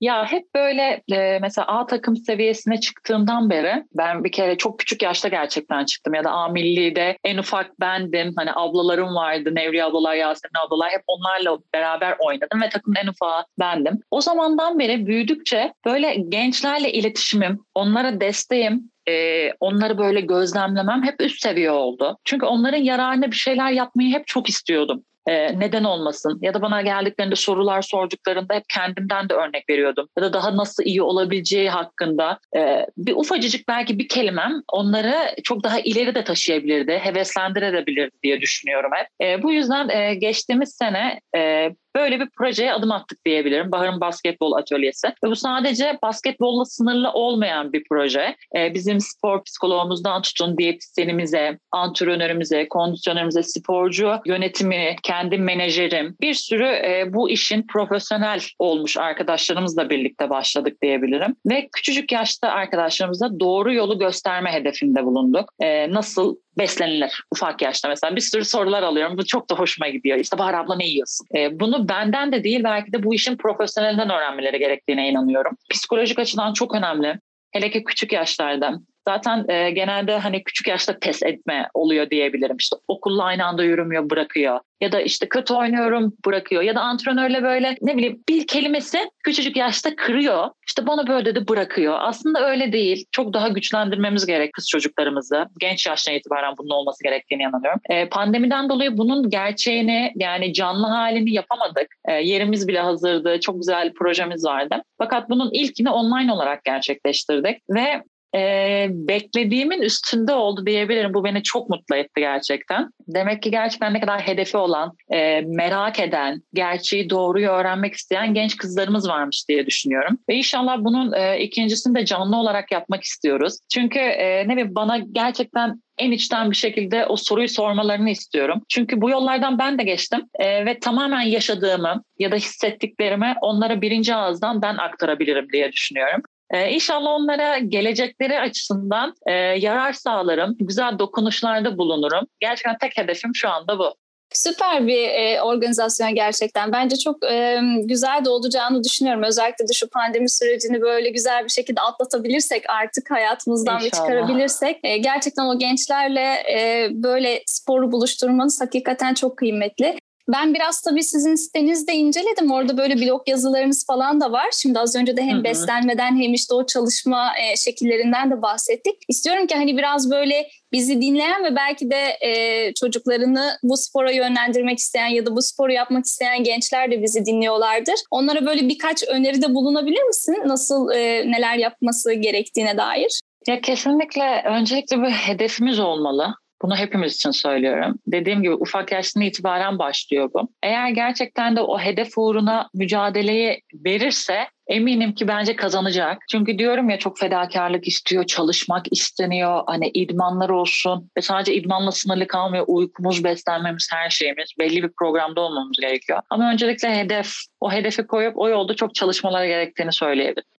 Ya 0.00 0.26
hep 0.26 0.54
böyle 0.54 1.02
e, 1.12 1.38
mesela 1.38 1.66
A 1.66 1.86
takım 1.86 2.16
seviyesine 2.16 2.80
çıktığımdan 2.80 3.50
beri 3.50 3.84
ben 3.92 4.24
bir 4.24 4.32
kere 4.32 4.56
çok 4.56 4.78
küçük 4.78 5.02
yaşta 5.02 5.28
gerçekten 5.28 5.84
çıktım 5.84 6.14
ya 6.14 6.24
da 6.24 6.30
A 6.30 6.48
milli'de 6.48 7.18
en 7.24 7.38
ufak 7.38 7.80
bendim. 7.80 8.32
Hani 8.36 8.50
ablalarım 8.54 9.14
vardı. 9.14 9.54
Nevri 9.54 9.84
ablalar, 9.84 10.14
Yasemin 10.14 10.66
ablalar 10.66 10.90
hep 10.90 11.02
onlarla 11.06 11.58
beraber 11.74 12.16
oynadım 12.18 12.62
ve 12.62 12.68
takımın 12.68 12.96
en 12.96 13.06
ufağı 13.06 13.44
bendim. 13.60 14.00
O 14.10 14.20
zamandan 14.20 14.78
beri 14.78 15.06
büyüdükçe 15.06 15.72
böyle 15.84 16.14
gençlerle 16.14 16.92
iletişimim, 16.92 17.60
onlara 17.74 18.20
desteğim, 18.20 18.90
e, 19.08 19.50
onları 19.60 19.98
böyle 19.98 20.20
gözlemlemem 20.20 21.02
hep 21.02 21.20
üst 21.20 21.42
seviye 21.42 21.70
oldu. 21.70 22.18
Çünkü 22.24 22.46
onların 22.46 22.82
yararına 22.82 23.30
bir 23.30 23.36
şeyler 23.36 23.70
yapmayı 23.70 24.14
hep 24.14 24.26
çok 24.26 24.48
istiyordum 24.48 25.04
e, 25.26 25.60
neden 25.60 25.84
olmasın? 25.84 26.38
Ya 26.42 26.54
da 26.54 26.62
bana 26.62 26.82
geldiklerinde 26.82 27.36
sorular 27.36 27.82
sorduklarında 27.82 28.54
hep 28.54 28.64
kendimden 28.68 29.28
de 29.28 29.34
örnek 29.34 29.64
veriyordum. 29.70 30.08
Ya 30.18 30.24
da 30.24 30.32
daha 30.32 30.56
nasıl 30.56 30.84
iyi 30.84 31.02
olabileceği 31.02 31.70
hakkında. 31.70 32.38
E, 32.56 32.86
bir 32.96 33.12
ufacıcık 33.12 33.68
belki 33.68 33.98
bir 33.98 34.08
kelimem 34.08 34.52
onları 34.72 35.14
çok 35.44 35.64
daha 35.64 35.80
ileri 35.80 36.14
de 36.14 36.24
taşıyabilirdi, 36.24 36.92
heveslendirebilirdi 36.92 38.16
diye 38.22 38.40
düşünüyorum 38.40 38.90
hep. 38.94 39.28
E, 39.28 39.42
bu 39.42 39.52
yüzden 39.52 39.88
e, 39.88 40.14
geçtiğimiz 40.14 40.76
sene 40.76 41.20
e, 41.36 41.70
Böyle 41.96 42.20
bir 42.20 42.28
projeye 42.38 42.72
adım 42.72 42.92
attık 42.92 43.24
diyebilirim. 43.26 43.72
Bahar'ın 43.72 44.00
basketbol 44.00 44.52
atölyesi. 44.52 45.08
Ve 45.24 45.30
bu 45.30 45.36
sadece 45.36 45.98
basketbolla 46.02 46.64
sınırlı 46.64 47.10
olmayan 47.10 47.72
bir 47.72 47.84
proje. 47.88 48.36
Ee, 48.56 48.74
bizim 48.74 49.00
spor 49.00 49.44
psikologumuzdan 49.44 50.22
tutun 50.22 50.58
diyetisyenimize, 50.58 51.58
antrenörümüze, 51.72 52.68
kondisyonerimize, 52.68 53.42
sporcu 53.42 54.12
yönetimi, 54.26 54.96
kendi 55.02 55.38
menajerim 55.38 56.16
bir 56.20 56.34
sürü 56.34 56.66
e, 56.66 57.04
bu 57.14 57.30
işin 57.30 57.66
profesyonel 57.66 58.40
olmuş 58.58 58.96
arkadaşlarımızla 58.96 59.90
birlikte 59.90 60.30
başladık 60.30 60.82
diyebilirim. 60.82 61.36
Ve 61.46 61.68
küçücük 61.72 62.12
yaşta 62.12 62.48
arkadaşlarımıza 62.48 63.40
doğru 63.40 63.74
yolu 63.74 63.98
gösterme 63.98 64.52
hedefinde 64.52 65.04
bulunduk. 65.04 65.48
Ee, 65.60 65.92
nasıl 65.92 66.36
beslenilir 66.58 67.24
ufak 67.30 67.62
yaşta 67.62 67.88
mesela 67.88 68.16
bir 68.16 68.20
sürü 68.20 68.44
sorular 68.44 68.82
alıyorum. 68.82 69.18
Bu 69.18 69.26
çok 69.26 69.50
da 69.50 69.54
hoşuma 69.54 69.88
gidiyor. 69.88 70.18
İşte 70.18 70.38
Bahar 70.38 70.54
abla 70.54 70.76
ne 70.76 70.86
yiyorsun? 70.86 71.26
E, 71.36 71.60
bunu 71.60 71.88
benden 71.88 72.32
de 72.32 72.44
değil 72.44 72.64
belki 72.64 72.92
de 72.92 73.02
bu 73.02 73.14
işin 73.14 73.36
profesyonelinden 73.36 74.10
öğrenmeleri 74.10 74.58
gerektiğine 74.58 75.08
inanıyorum. 75.08 75.56
Psikolojik 75.70 76.18
açıdan 76.18 76.52
çok 76.52 76.74
önemli. 76.74 77.18
Hele 77.52 77.70
ki 77.70 77.84
küçük 77.84 78.12
yaşlarda. 78.12 78.80
Zaten 79.08 79.44
e, 79.48 79.70
genelde 79.70 80.18
hani 80.18 80.44
küçük 80.44 80.68
yaşta 80.68 80.98
pes 80.98 81.22
etme 81.22 81.68
oluyor 81.74 82.10
diyebilirim. 82.10 82.56
İşte 82.56 82.76
okulla 82.88 83.24
aynı 83.24 83.44
anda 83.46 83.64
yürümüyor, 83.64 84.10
bırakıyor. 84.10 84.60
Ya 84.80 84.92
da 84.92 85.00
işte 85.00 85.28
kötü 85.28 85.54
oynuyorum, 85.54 86.12
bırakıyor. 86.26 86.62
Ya 86.62 86.74
da 86.74 86.80
antrenörle 86.80 87.42
böyle 87.42 87.76
ne 87.82 87.96
bileyim 87.96 88.22
bir 88.28 88.46
kelimesi 88.46 88.98
küçücük 89.24 89.56
yaşta 89.56 89.96
kırıyor. 89.96 90.48
İşte 90.66 90.86
bana 90.86 91.06
böyle 91.06 91.24
dedi 91.24 91.48
bırakıyor. 91.48 91.96
Aslında 92.00 92.50
öyle 92.50 92.72
değil. 92.72 93.04
Çok 93.12 93.34
daha 93.34 93.48
güçlendirmemiz 93.48 94.26
gerek 94.26 94.52
kız 94.52 94.68
çocuklarımızı. 94.68 95.46
Genç 95.60 95.86
yaştan 95.86 96.14
itibaren 96.14 96.54
bunun 96.58 96.70
olması 96.70 97.04
gerektiğini 97.04 97.42
inanıyorum. 97.42 97.80
E, 97.90 98.08
pandemiden 98.08 98.68
dolayı 98.68 98.98
bunun 98.98 99.30
gerçeğini 99.30 100.12
yani 100.16 100.52
canlı 100.52 100.86
halini 100.86 101.32
yapamadık. 101.32 101.86
E, 102.08 102.12
yerimiz 102.12 102.68
bile 102.68 102.80
hazırdı. 102.80 103.40
Çok 103.40 103.56
güzel 103.56 103.92
projemiz 103.92 104.44
vardı. 104.44 104.82
Fakat 104.98 105.30
bunun 105.30 105.50
ilkini 105.52 105.90
online 105.90 106.32
olarak 106.32 106.64
gerçekleştirdik 106.64 107.58
ve 107.70 108.02
e, 108.34 108.86
beklediğimin 108.90 109.82
üstünde 109.82 110.32
oldu 110.32 110.66
diyebilirim. 110.66 111.14
Bu 111.14 111.24
beni 111.24 111.42
çok 111.42 111.70
mutlu 111.70 111.96
etti 111.96 112.20
gerçekten. 112.20 112.90
Demek 113.08 113.42
ki 113.42 113.50
gerçekten 113.50 113.94
ne 113.94 114.00
kadar 114.00 114.20
hedefi 114.20 114.56
olan, 114.56 114.92
e, 115.12 115.40
merak 115.40 116.00
eden, 116.00 116.42
gerçeği 116.54 117.10
doğruyu 117.10 117.48
öğrenmek 117.48 117.94
isteyen 117.94 118.34
genç 118.34 118.56
kızlarımız 118.56 119.08
varmış 119.08 119.48
diye 119.48 119.66
düşünüyorum. 119.66 120.18
Ve 120.28 120.34
inşallah 120.34 120.78
bunun 120.78 121.12
e, 121.12 121.40
ikincisini 121.40 121.94
de 121.94 122.04
canlı 122.04 122.36
olarak 122.36 122.72
yapmak 122.72 123.02
istiyoruz. 123.02 123.58
Çünkü 123.74 123.98
e, 123.98 124.48
ne 124.48 124.52
bileyim 124.52 124.74
bana 124.74 124.98
gerçekten 124.98 125.82
en 125.98 126.10
içten 126.10 126.50
bir 126.50 126.56
şekilde 126.56 127.06
o 127.06 127.16
soruyu 127.16 127.48
sormalarını 127.48 128.10
istiyorum. 128.10 128.62
Çünkü 128.68 129.00
bu 129.00 129.10
yollardan 129.10 129.58
ben 129.58 129.78
de 129.78 129.82
geçtim 129.82 130.20
e, 130.34 130.66
ve 130.66 130.78
tamamen 130.78 131.20
yaşadığımı 131.20 132.02
ya 132.18 132.32
da 132.32 132.36
hissettiklerimi 132.36 133.34
onlara 133.40 133.80
birinci 133.80 134.14
ağızdan 134.14 134.62
ben 134.62 134.76
aktarabilirim 134.76 135.46
diye 135.52 135.72
düşünüyorum. 135.72 136.22
Ee, 136.54 136.70
inşallah 136.70 137.10
onlara 137.10 137.58
gelecekleri 137.58 138.40
açısından 138.40 139.14
e, 139.26 139.32
yarar 139.32 139.92
sağlarım, 139.92 140.56
güzel 140.60 140.98
dokunuşlarda 140.98 141.78
bulunurum. 141.78 142.26
Gerçekten 142.40 142.78
tek 142.78 142.98
hedefim 142.98 143.30
şu 143.34 143.48
anda 143.48 143.78
bu. 143.78 143.94
Süper 144.32 144.86
bir 144.86 145.08
e, 145.08 145.42
organizasyon 145.42 146.14
gerçekten. 146.14 146.72
Bence 146.72 146.96
çok 146.96 147.24
e, 147.24 147.60
güzel 147.84 148.24
de 148.24 148.30
olacağını 148.30 148.84
düşünüyorum. 148.84 149.22
Özellikle 149.22 149.68
de 149.68 149.72
şu 149.72 149.88
pandemi 149.88 150.30
sürecini 150.30 150.80
böyle 150.80 151.10
güzel 151.10 151.44
bir 151.44 151.50
şekilde 151.50 151.80
atlatabilirsek 151.80 152.70
artık 152.70 153.10
hayatımızdan 153.10 153.74
İnşallah. 153.74 153.86
ve 153.86 153.90
çıkarabilirsek 153.90 154.80
e, 154.82 154.98
gerçekten 154.98 155.44
o 155.44 155.58
gençlerle 155.58 156.42
e, 156.52 156.88
böyle 156.92 157.42
sporu 157.46 157.92
buluşturmanız 157.92 158.60
hakikaten 158.60 159.14
çok 159.14 159.36
kıymetli. 159.36 159.96
Ben 160.28 160.54
biraz 160.54 160.80
tabii 160.80 161.02
sizin 161.02 161.34
sitenizde 161.34 161.92
inceledim. 161.92 162.52
Orada 162.52 162.76
böyle 162.76 162.96
blog 162.96 163.28
yazılarınız 163.28 163.86
falan 163.86 164.20
da 164.20 164.32
var. 164.32 164.46
Şimdi 164.52 164.78
az 164.78 164.96
önce 164.96 165.16
de 165.16 165.22
hem 165.22 165.34
Hı-hı. 165.34 165.44
beslenmeden 165.44 166.20
hem 166.20 166.34
işte 166.34 166.54
o 166.54 166.66
çalışma 166.66 167.32
e, 167.38 167.56
şekillerinden 167.56 168.30
de 168.30 168.42
bahsettik. 168.42 168.94
İstiyorum 169.08 169.46
ki 169.46 169.54
hani 169.54 169.76
biraz 169.76 170.10
böyle 170.10 170.48
bizi 170.72 171.00
dinleyen 171.00 171.44
ve 171.44 171.56
belki 171.56 171.90
de 171.90 172.16
e, 172.20 172.72
çocuklarını 172.74 173.50
bu 173.62 173.76
spora 173.76 174.10
yönlendirmek 174.10 174.78
isteyen 174.78 175.06
ya 175.06 175.26
da 175.26 175.36
bu 175.36 175.42
sporu 175.42 175.72
yapmak 175.72 176.04
isteyen 176.04 176.44
gençler 176.44 176.90
de 176.90 177.02
bizi 177.02 177.26
dinliyorlardır. 177.26 177.94
Onlara 178.10 178.46
böyle 178.46 178.68
birkaç 178.68 179.08
öneride 179.08 179.54
bulunabilir 179.54 180.02
misin? 180.02 180.36
Nasıl 180.46 180.90
e, 180.90 181.30
neler 181.30 181.58
yapması 181.58 182.12
gerektiğine 182.12 182.76
dair? 182.76 183.20
Ya 183.46 183.60
kesinlikle 183.60 184.42
öncelikle 184.46 185.02
bir 185.02 185.10
hedefimiz 185.10 185.80
olmalı. 185.80 186.34
Bunu 186.64 186.76
hepimiz 186.76 187.14
için 187.14 187.30
söylüyorum. 187.30 187.98
Dediğim 188.06 188.42
gibi 188.42 188.54
ufak 188.54 188.92
yaştan 188.92 189.22
itibaren 189.22 189.78
başlıyor 189.78 190.30
bu. 190.34 190.48
Eğer 190.62 190.88
gerçekten 190.88 191.56
de 191.56 191.60
o 191.60 191.78
hedef 191.78 192.18
uğruna 192.18 192.68
mücadeleyi 192.74 193.60
verirse 193.74 194.48
eminim 194.66 195.14
ki 195.14 195.28
bence 195.28 195.56
kazanacak. 195.56 196.18
Çünkü 196.30 196.58
diyorum 196.58 196.90
ya 196.90 196.98
çok 196.98 197.18
fedakarlık 197.18 197.88
istiyor, 197.88 198.24
çalışmak 198.24 198.86
isteniyor. 198.92 199.62
Hani 199.66 199.88
idmanlar 199.88 200.48
olsun 200.48 201.10
ve 201.16 201.22
sadece 201.22 201.54
idmanla 201.54 201.92
sınırlı 201.92 202.26
kalmıyor. 202.26 202.64
Uykumuz, 202.68 203.24
beslenmemiz, 203.24 203.88
her 203.92 204.10
şeyimiz. 204.10 204.50
Belli 204.58 204.82
bir 204.82 204.90
programda 204.98 205.40
olmamız 205.40 205.76
gerekiyor. 205.80 206.20
Ama 206.30 206.52
öncelikle 206.52 206.96
hedef, 206.96 207.32
o 207.60 207.72
hedefi 207.72 208.06
koyup 208.06 208.38
o 208.38 208.48
yolda 208.48 208.74
çok 208.74 208.94
çalışmalar 208.94 209.44
gerektiğini 209.44 209.92
söyleyebilirim. 209.92 210.53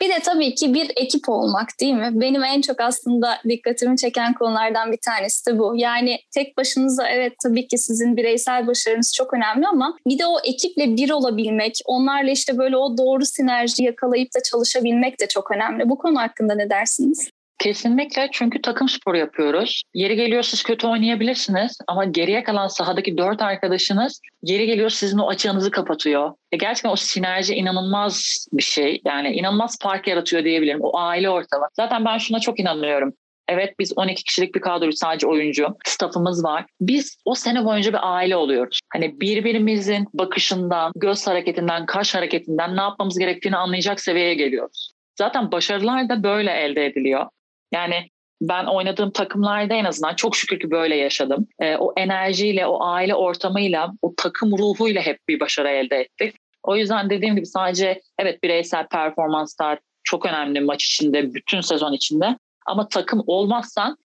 Bir 0.00 0.08
de 0.08 0.18
tabii 0.24 0.54
ki 0.54 0.74
bir 0.74 0.90
ekip 0.96 1.28
olmak 1.28 1.68
değil 1.80 1.94
mi? 1.94 2.10
Benim 2.12 2.44
en 2.44 2.60
çok 2.60 2.80
aslında 2.80 3.38
dikkatimi 3.48 3.96
çeken 3.96 4.34
konulardan 4.34 4.92
bir 4.92 4.98
tanesi 5.04 5.46
de 5.46 5.58
bu. 5.58 5.74
Yani 5.76 6.18
tek 6.34 6.56
başınıza 6.56 7.08
evet 7.08 7.32
tabii 7.42 7.68
ki 7.68 7.78
sizin 7.78 8.16
bireysel 8.16 8.66
başarınız 8.66 9.12
çok 9.14 9.34
önemli 9.34 9.66
ama 9.66 9.96
bir 10.06 10.18
de 10.18 10.26
o 10.26 10.38
ekiple 10.44 10.96
bir 10.96 11.10
olabilmek, 11.10 11.80
onlarla 11.84 12.30
işte 12.30 12.58
böyle 12.58 12.76
o 12.76 12.98
doğru 12.98 13.24
sinerji 13.24 13.84
yakalayıp 13.84 14.28
da 14.36 14.42
çalışabilmek 14.42 15.20
de 15.20 15.28
çok 15.28 15.50
önemli. 15.50 15.88
Bu 15.88 15.98
konu 15.98 16.18
hakkında 16.18 16.54
ne 16.54 16.70
dersiniz? 16.70 17.30
Kesinlikle 17.58 18.28
çünkü 18.32 18.62
takım 18.62 18.88
sporu 18.88 19.16
yapıyoruz. 19.16 19.82
Yeri 19.94 20.16
geliyor 20.16 20.42
siz 20.42 20.62
kötü 20.62 20.86
oynayabilirsiniz 20.86 21.78
ama 21.86 22.04
geriye 22.04 22.44
kalan 22.44 22.66
sahadaki 22.66 23.18
dört 23.18 23.42
arkadaşınız 23.42 24.20
yeri 24.42 24.66
geliyor 24.66 24.90
sizin 24.90 25.18
o 25.18 25.28
açığınızı 25.28 25.70
kapatıyor. 25.70 26.32
E 26.52 26.56
gerçekten 26.56 26.90
o 26.90 26.96
sinerji 26.96 27.54
inanılmaz 27.54 28.46
bir 28.52 28.62
şey. 28.62 29.00
Yani 29.04 29.32
inanılmaz 29.32 29.76
fark 29.82 30.08
yaratıyor 30.08 30.44
diyebilirim. 30.44 30.78
O 30.82 30.98
aile 30.98 31.30
ortamı. 31.30 31.66
Zaten 31.76 32.04
ben 32.04 32.18
şuna 32.18 32.40
çok 32.40 32.60
inanıyorum. 32.60 33.12
Evet 33.48 33.74
biz 33.78 33.92
12 33.96 34.24
kişilik 34.24 34.54
bir 34.54 34.60
kadro 34.60 34.92
sadece 34.92 35.26
oyuncu, 35.26 35.66
staffımız 35.86 36.44
var. 36.44 36.64
Biz 36.80 37.16
o 37.24 37.34
sene 37.34 37.64
boyunca 37.64 37.92
bir 37.92 38.16
aile 38.16 38.36
oluyoruz. 38.36 38.80
Hani 38.92 39.20
birbirimizin 39.20 40.06
bakışından, 40.14 40.92
göz 40.96 41.26
hareketinden, 41.26 41.86
kaş 41.86 42.14
hareketinden 42.14 42.76
ne 42.76 42.80
yapmamız 42.80 43.18
gerektiğini 43.18 43.56
anlayacak 43.56 44.00
seviyeye 44.00 44.34
geliyoruz. 44.34 44.92
Zaten 45.18 45.52
başarılar 45.52 46.08
da 46.08 46.22
böyle 46.22 46.50
elde 46.50 46.86
ediliyor. 46.86 47.26
Yani 47.76 48.10
ben 48.40 48.64
oynadığım 48.64 49.10
takımlarda 49.10 49.74
en 49.74 49.84
azından 49.84 50.14
çok 50.14 50.36
şükür 50.36 50.60
ki 50.60 50.70
böyle 50.70 50.96
yaşadım. 50.96 51.46
E, 51.60 51.76
o 51.76 51.92
enerjiyle, 51.96 52.66
o 52.66 52.84
aile 52.84 53.14
ortamıyla, 53.14 53.92
o 54.02 54.14
takım 54.16 54.58
ruhuyla 54.58 55.02
hep 55.02 55.18
bir 55.28 55.40
başarı 55.40 55.68
elde 55.68 55.96
ettik. 55.96 56.34
O 56.62 56.76
yüzden 56.76 57.10
dediğim 57.10 57.36
gibi 57.36 57.46
sadece 57.46 58.00
evet 58.18 58.42
bireysel 58.42 58.86
performanslar 58.86 59.78
çok 60.04 60.26
önemli 60.26 60.60
maç 60.60 60.84
içinde, 60.84 61.34
bütün 61.34 61.60
sezon 61.60 61.92
içinde. 61.92 62.38
Ama 62.66 62.88
takım 62.88 63.22
olmazsan 63.26 63.96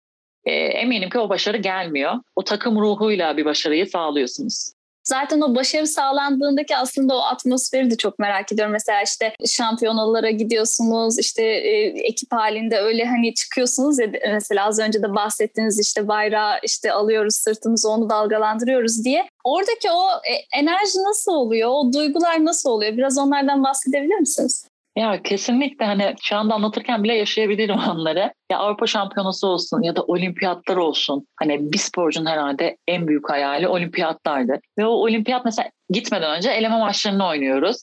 e, 0.45 0.51
eminim 0.51 1.09
ki 1.09 1.19
o 1.19 1.29
başarı 1.29 1.57
gelmiyor. 1.57 2.13
O 2.35 2.43
takım 2.43 2.81
ruhuyla 2.81 3.37
bir 3.37 3.45
başarıyı 3.45 3.87
sağlıyorsunuz. 3.87 4.71
Zaten 5.03 5.41
o 5.41 5.55
başarı 5.55 5.87
sağlandığındaki 5.87 6.77
aslında 6.77 7.15
o 7.15 7.19
atmosferi 7.19 7.91
de 7.91 7.97
çok 7.97 8.19
merak 8.19 8.51
ediyorum. 8.51 8.71
Mesela 8.71 9.01
işte 9.01 9.33
şampiyonalara 9.47 10.29
gidiyorsunuz, 10.31 11.19
işte 11.19 11.43
e, 11.43 11.87
ekip 12.03 12.31
halinde 12.31 12.77
öyle 12.77 13.05
hani 13.05 13.33
çıkıyorsunuz 13.33 13.99
ya 13.99 14.07
mesela 14.31 14.65
az 14.65 14.79
önce 14.79 15.03
de 15.03 15.15
bahsettiğiniz 15.15 15.79
işte 15.79 16.07
bayrağı 16.07 16.59
işte 16.63 16.91
alıyoruz 16.93 17.35
sırtımıza 17.35 17.89
onu 17.89 18.09
dalgalandırıyoruz 18.09 19.05
diye. 19.05 19.27
Oradaki 19.43 19.91
o 19.91 20.07
e, 20.09 20.59
enerji 20.59 20.97
nasıl 21.09 21.31
oluyor? 21.31 21.69
O 21.71 21.93
duygular 21.93 22.45
nasıl 22.45 22.69
oluyor? 22.69 22.97
Biraz 22.97 23.17
onlardan 23.17 23.63
bahsedebilir 23.63 24.19
misiniz? 24.19 24.70
Ya 24.97 25.21
kesinlikle 25.23 25.85
hani 25.85 26.15
şu 26.21 26.35
anda 26.35 26.53
anlatırken 26.53 27.03
bile 27.03 27.15
yaşayabilirim 27.15 27.79
onları. 27.91 28.33
Ya 28.51 28.57
Avrupa 28.57 28.87
Şampiyonası 28.87 29.47
olsun 29.47 29.81
ya 29.81 29.95
da 29.95 30.03
olimpiyatlar 30.03 30.75
olsun. 30.75 31.27
Hani 31.39 31.71
bir 31.73 31.77
sporcunun 31.77 32.25
herhalde 32.25 32.77
en 32.87 33.07
büyük 33.07 33.29
hayali 33.29 33.67
olimpiyatlardı. 33.67 34.59
Ve 34.77 34.85
o 34.85 34.89
olimpiyat 34.89 35.45
mesela 35.45 35.69
gitmeden 35.89 36.37
önce 36.37 36.49
eleme 36.49 36.79
maçlarını 36.79 37.27
oynuyoruz. 37.27 37.77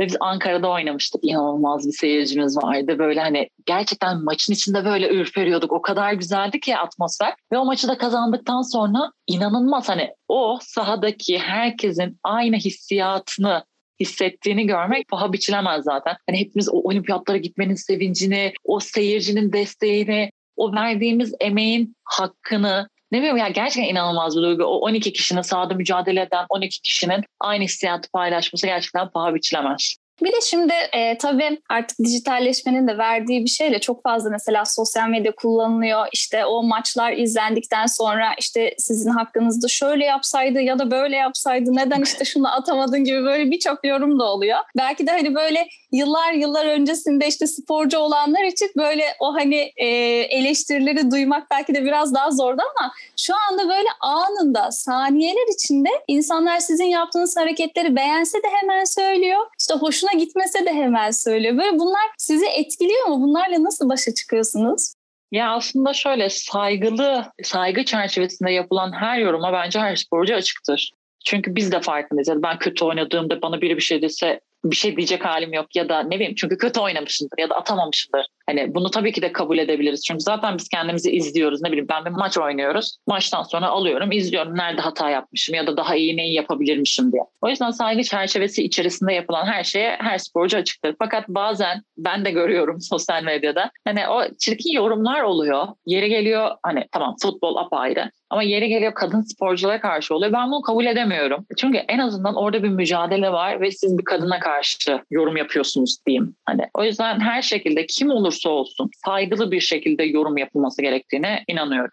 Ve 0.00 0.06
biz 0.06 0.16
Ankara'da 0.20 0.68
oynamıştık. 0.70 1.24
İnanılmaz 1.24 1.86
bir 1.86 1.92
seyircimiz 1.92 2.56
vardı. 2.56 2.98
Böyle 2.98 3.20
hani 3.20 3.48
gerçekten 3.66 4.24
maçın 4.24 4.52
içinde 4.52 4.84
böyle 4.84 5.08
ürperiyorduk. 5.08 5.72
O 5.72 5.82
kadar 5.82 6.12
güzeldi 6.12 6.60
ki 6.60 6.76
atmosfer. 6.76 7.34
Ve 7.52 7.58
o 7.58 7.64
maçı 7.64 7.88
da 7.88 7.98
kazandıktan 7.98 8.62
sonra 8.62 9.10
inanılmaz 9.26 9.88
hani 9.88 10.10
o 10.28 10.58
sahadaki 10.62 11.38
herkesin 11.38 12.18
aynı 12.24 12.56
hissiyatını 12.56 13.64
hissettiğini 14.00 14.66
görmek 14.66 15.08
paha 15.08 15.32
biçilemez 15.32 15.84
zaten. 15.84 16.16
Hani 16.28 16.40
hepimiz 16.40 16.68
o 16.68 16.72
olimpiyatlara 16.72 17.36
gitmenin 17.36 17.74
sevincini, 17.74 18.52
o 18.64 18.80
seyircinin 18.80 19.52
desteğini, 19.52 20.30
o 20.56 20.72
verdiğimiz 20.72 21.34
emeğin 21.40 21.96
hakkını 22.04 22.88
ne 23.12 23.18
bileyim 23.18 23.36
ya 23.36 23.48
gerçekten 23.48 23.90
inanılmaz 23.90 24.36
bir 24.36 24.42
duygu. 24.42 24.64
O 24.64 24.78
12 24.78 25.12
kişinin 25.12 25.42
sahada 25.42 25.74
mücadele 25.74 26.20
eden 26.20 26.46
12 26.48 26.82
kişinin 26.82 27.24
aynı 27.40 27.64
hissiyatı 27.64 28.10
paylaşması 28.10 28.66
gerçekten 28.66 29.10
paha 29.10 29.34
biçilemez. 29.34 29.96
Bir 30.22 30.32
de 30.32 30.40
şimdi 30.44 30.72
e, 30.92 31.18
tabii 31.18 31.60
artık 31.68 31.98
dijitalleşmenin 31.98 32.88
de 32.88 32.98
verdiği 32.98 33.44
bir 33.44 33.50
şeyle 33.50 33.80
çok 33.80 34.02
fazla 34.02 34.30
mesela 34.30 34.64
sosyal 34.64 35.08
medya 35.08 35.34
kullanılıyor. 35.34 36.06
İşte 36.12 36.44
o 36.44 36.62
maçlar 36.62 37.12
izlendikten 37.12 37.86
sonra 37.86 38.28
işte 38.38 38.74
sizin 38.78 39.10
hakkınızda 39.10 39.68
şöyle 39.68 40.04
yapsaydı 40.04 40.60
ya 40.60 40.78
da 40.78 40.90
böyle 40.90 41.16
yapsaydı 41.16 41.76
neden 41.76 42.02
işte 42.02 42.24
şunu 42.24 42.54
atamadın 42.54 43.04
gibi 43.04 43.24
böyle 43.24 43.50
birçok 43.50 43.86
yorum 43.86 44.18
da 44.18 44.24
oluyor. 44.24 44.58
Belki 44.76 45.06
de 45.06 45.10
hani 45.10 45.34
böyle 45.34 45.68
yıllar 45.92 46.32
yıllar 46.32 46.66
öncesinde 46.66 47.26
işte 47.26 47.46
sporcu 47.46 47.98
olanlar 47.98 48.44
için 48.44 48.70
böyle 48.76 49.04
o 49.20 49.34
hani 49.34 49.72
e, 49.76 49.86
eleştirileri 50.30 51.10
duymak 51.10 51.50
belki 51.50 51.74
de 51.74 51.84
biraz 51.84 52.14
daha 52.14 52.30
zordu 52.30 52.62
ama 52.78 52.92
şu 53.16 53.34
anda 53.50 53.68
böyle 53.68 53.88
anında 54.00 54.70
saniyeler 54.70 55.54
içinde 55.54 55.88
insanlar 56.08 56.58
sizin 56.58 56.84
yaptığınız 56.84 57.36
hareketleri 57.36 57.96
beğense 57.96 58.38
de 58.38 58.46
hemen 58.60 58.84
söylüyor. 58.84 59.40
İşte 59.60 59.74
hoşuna 60.04 60.20
gitmese 60.20 60.66
de 60.66 60.72
hemen 60.72 61.10
söylüyor. 61.10 61.58
Böyle 61.58 61.78
bunlar 61.78 62.02
sizi 62.18 62.46
etkiliyor 62.46 63.06
mu? 63.06 63.22
Bunlarla 63.22 63.64
nasıl 63.64 63.88
başa 63.88 64.14
çıkıyorsunuz? 64.14 64.94
Ya 65.32 65.54
aslında 65.54 65.92
şöyle 65.92 66.30
saygılı, 66.30 67.24
saygı 67.42 67.84
çerçevesinde 67.84 68.50
yapılan 68.50 68.92
her 68.92 69.18
yoruma 69.18 69.52
bence 69.52 69.80
her 69.80 69.96
sporcu 69.96 70.34
açıktır. 70.34 70.92
Çünkü 71.24 71.56
biz 71.56 71.72
de 71.72 71.80
farkındayız. 71.80 72.28
Yani 72.28 72.42
ben 72.42 72.58
kötü 72.58 72.84
oynadığımda 72.84 73.42
bana 73.42 73.60
biri 73.60 73.76
bir 73.76 73.82
şey 73.82 74.02
dese 74.02 74.40
bir 74.64 74.76
şey 74.76 74.96
diyecek 74.96 75.24
halim 75.24 75.52
yok 75.52 75.76
ya 75.76 75.88
da 75.88 76.02
ne 76.02 76.14
bileyim 76.14 76.34
çünkü 76.34 76.58
kötü 76.58 76.80
oynamışımdır 76.80 77.38
ya 77.38 77.50
da 77.50 77.54
atamamışımdır. 77.54 78.26
Hani 78.46 78.74
bunu 78.74 78.90
tabii 78.90 79.12
ki 79.12 79.22
de 79.22 79.32
kabul 79.32 79.58
edebiliriz. 79.58 80.04
Çünkü 80.06 80.20
zaten 80.20 80.58
biz 80.58 80.68
kendimizi 80.68 81.10
izliyoruz. 81.10 81.62
Ne 81.62 81.68
bileyim 81.68 81.88
ben 81.90 82.04
bir 82.04 82.10
maç 82.10 82.38
oynuyoruz. 82.38 82.96
Maçtan 83.06 83.42
sonra 83.42 83.68
alıyorum, 83.68 84.12
izliyorum. 84.12 84.56
Nerede 84.56 84.80
hata 84.80 85.10
yapmışım 85.10 85.54
ya 85.54 85.66
da 85.66 85.76
daha 85.76 85.96
iyi 85.96 86.16
neyi 86.16 86.34
yapabilirmişim 86.34 87.12
diye. 87.12 87.22
O 87.42 87.48
yüzden 87.48 87.70
saygı 87.70 88.02
çerçevesi 88.02 88.64
içerisinde 88.64 89.12
yapılan 89.12 89.46
her 89.46 89.64
şeye 89.64 89.96
her 90.00 90.18
sporcu 90.18 90.56
açıktır. 90.56 90.94
Fakat 90.98 91.28
bazen 91.28 91.82
ben 91.96 92.24
de 92.24 92.30
görüyorum 92.30 92.80
sosyal 92.80 93.22
medyada. 93.22 93.70
Hani 93.84 94.08
o 94.08 94.22
çirkin 94.38 94.72
yorumlar 94.72 95.22
oluyor. 95.22 95.68
Yeri 95.86 96.08
geliyor 96.08 96.50
hani 96.62 96.84
tamam 96.92 97.16
futbol 97.22 97.56
apayrı. 97.56 98.10
Ama 98.30 98.42
yeri 98.42 98.68
geliyor 98.68 98.94
kadın 98.94 99.20
sporculara 99.20 99.80
karşı 99.80 100.14
oluyor. 100.14 100.32
Ben 100.32 100.48
bunu 100.48 100.62
kabul 100.62 100.86
edemiyorum. 100.86 101.46
Çünkü 101.56 101.78
en 101.78 101.98
azından 101.98 102.34
orada 102.34 102.62
bir 102.62 102.68
mücadele 102.68 103.32
var 103.32 103.60
ve 103.60 103.70
siz 103.70 103.98
bir 103.98 104.04
kadına 104.04 104.40
karşı 104.40 105.00
yorum 105.10 105.36
yapıyorsunuz 105.36 105.96
diyeyim. 106.06 106.36
Hani 106.44 106.62
o 106.74 106.84
yüzden 106.84 107.20
her 107.20 107.42
şekilde 107.42 107.86
kim 107.86 108.10
olursa 108.34 108.50
olsun 108.50 108.90
saygılı 109.04 109.50
bir 109.50 109.60
şekilde 109.60 110.04
yorum 110.04 110.36
yapılması 110.36 110.82
gerektiğine 110.82 111.44
inanıyorum. 111.48 111.92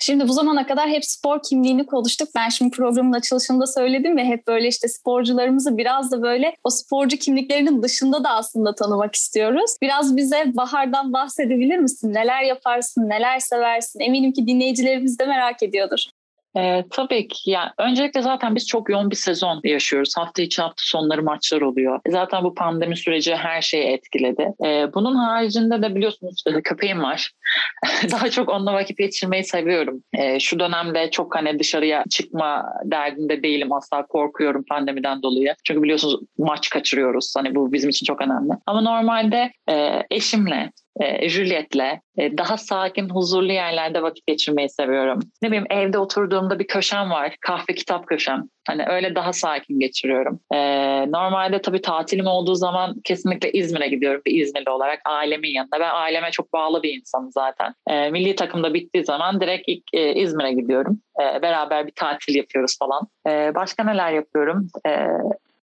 Şimdi 0.00 0.28
bu 0.28 0.32
zamana 0.32 0.66
kadar 0.66 0.88
hep 0.88 1.04
spor 1.04 1.42
kimliğini 1.42 1.86
konuştuk. 1.86 2.28
Ben 2.36 2.48
şimdi 2.48 2.76
programın 2.76 3.12
açılışında 3.12 3.66
söyledim 3.66 4.16
ve 4.16 4.24
hep 4.24 4.46
böyle 4.46 4.68
işte 4.68 4.88
sporcularımızı 4.88 5.78
biraz 5.78 6.12
da 6.12 6.22
böyle 6.22 6.54
o 6.64 6.70
sporcu 6.70 7.16
kimliklerinin 7.16 7.82
dışında 7.82 8.24
da 8.24 8.30
aslında 8.30 8.74
tanımak 8.74 9.14
istiyoruz. 9.14 9.76
Biraz 9.82 10.16
bize 10.16 10.44
Bahar'dan 10.56 11.12
bahsedebilir 11.12 11.78
misin? 11.78 12.14
Neler 12.14 12.42
yaparsın, 12.42 13.08
neler 13.08 13.38
seversin? 13.38 14.00
Eminim 14.00 14.32
ki 14.32 14.46
dinleyicilerimiz 14.46 15.18
de 15.18 15.26
merak 15.26 15.62
ediyordur. 15.62 16.06
E, 16.56 16.84
tabii 16.90 17.28
ki. 17.28 17.50
Yani 17.50 17.70
öncelikle 17.78 18.22
zaten 18.22 18.54
biz 18.54 18.66
çok 18.66 18.90
yoğun 18.90 19.10
bir 19.10 19.16
sezon 19.16 19.60
yaşıyoruz. 19.64 20.16
Hafta 20.16 20.42
içi 20.42 20.62
hafta 20.62 20.82
sonları 20.82 21.22
maçlar 21.22 21.60
oluyor. 21.60 22.00
Zaten 22.08 22.44
bu 22.44 22.54
pandemi 22.54 22.96
süreci 22.96 23.36
her 23.36 23.62
şeyi 23.62 23.84
etkiledi. 23.84 24.48
E, 24.64 24.94
bunun 24.94 25.14
haricinde 25.14 25.82
de 25.82 25.94
biliyorsunuz 25.94 26.42
e, 26.46 26.62
köpeğim 26.62 27.02
var. 27.02 27.30
Daha 28.12 28.30
çok 28.30 28.48
onunla 28.48 28.74
vakit 28.74 28.98
geçirmeyi 28.98 29.44
seviyorum. 29.44 30.02
E, 30.12 30.40
şu 30.40 30.58
dönemde 30.58 31.10
çok 31.10 31.36
hani 31.36 31.58
dışarıya 31.58 32.04
çıkma 32.10 32.64
derdinde 32.84 33.42
değilim. 33.42 33.72
Asla 33.72 34.06
korkuyorum 34.06 34.64
pandemiden 34.68 35.22
dolayı. 35.22 35.54
Çünkü 35.64 35.82
biliyorsunuz 35.82 36.20
maç 36.38 36.70
kaçırıyoruz. 36.70 37.34
Hani 37.36 37.54
bu 37.54 37.72
bizim 37.72 37.90
için 37.90 38.06
çok 38.06 38.20
önemli. 38.20 38.52
Ama 38.66 38.80
normalde 38.80 39.50
e, 39.70 40.02
eşimle 40.10 40.70
e, 41.00 41.28
Juliet'le 41.28 42.00
e, 42.18 42.38
daha 42.38 42.56
sakin, 42.56 43.08
huzurlu 43.08 43.52
yerlerde 43.52 44.02
vakit 44.02 44.26
geçirmeyi 44.26 44.68
seviyorum. 44.68 45.18
Ne 45.42 45.48
bileyim 45.48 45.66
evde 45.70 45.98
oturduğumda 45.98 46.58
bir 46.58 46.66
köşem 46.66 47.10
var. 47.10 47.36
Kahve 47.40 47.74
kitap 47.74 48.06
köşem. 48.06 48.42
Hani 48.68 48.84
öyle 48.86 49.14
daha 49.14 49.32
sakin 49.32 49.80
geçiriyorum. 49.80 50.40
E, 50.54 50.58
normalde 51.12 51.62
tabii 51.62 51.80
tatilim 51.80 52.26
olduğu 52.26 52.54
zaman 52.54 52.94
kesinlikle 53.04 53.52
İzmir'e 53.52 53.88
gidiyorum 53.88 54.22
bir 54.26 54.40
İzmirli 54.40 54.70
olarak 54.70 55.00
ailemin 55.04 55.54
yanında. 55.54 55.80
Ben 55.80 55.90
aileme 55.94 56.30
çok 56.30 56.52
bağlı 56.52 56.82
bir 56.82 56.94
insanım 56.94 57.30
zaten. 57.32 57.74
E, 57.88 58.10
milli 58.10 58.34
takımda 58.34 58.74
bittiği 58.74 59.04
zaman 59.04 59.40
direkt 59.40 59.64
ilk 59.68 59.84
e, 59.92 60.14
İzmir'e 60.14 60.52
gidiyorum. 60.52 61.00
Beraber 61.42 61.86
bir 61.86 61.92
tatil 61.96 62.34
yapıyoruz 62.34 62.78
falan. 62.78 63.08
Başka 63.54 63.84
neler 63.84 64.12
yapıyorum? 64.12 64.68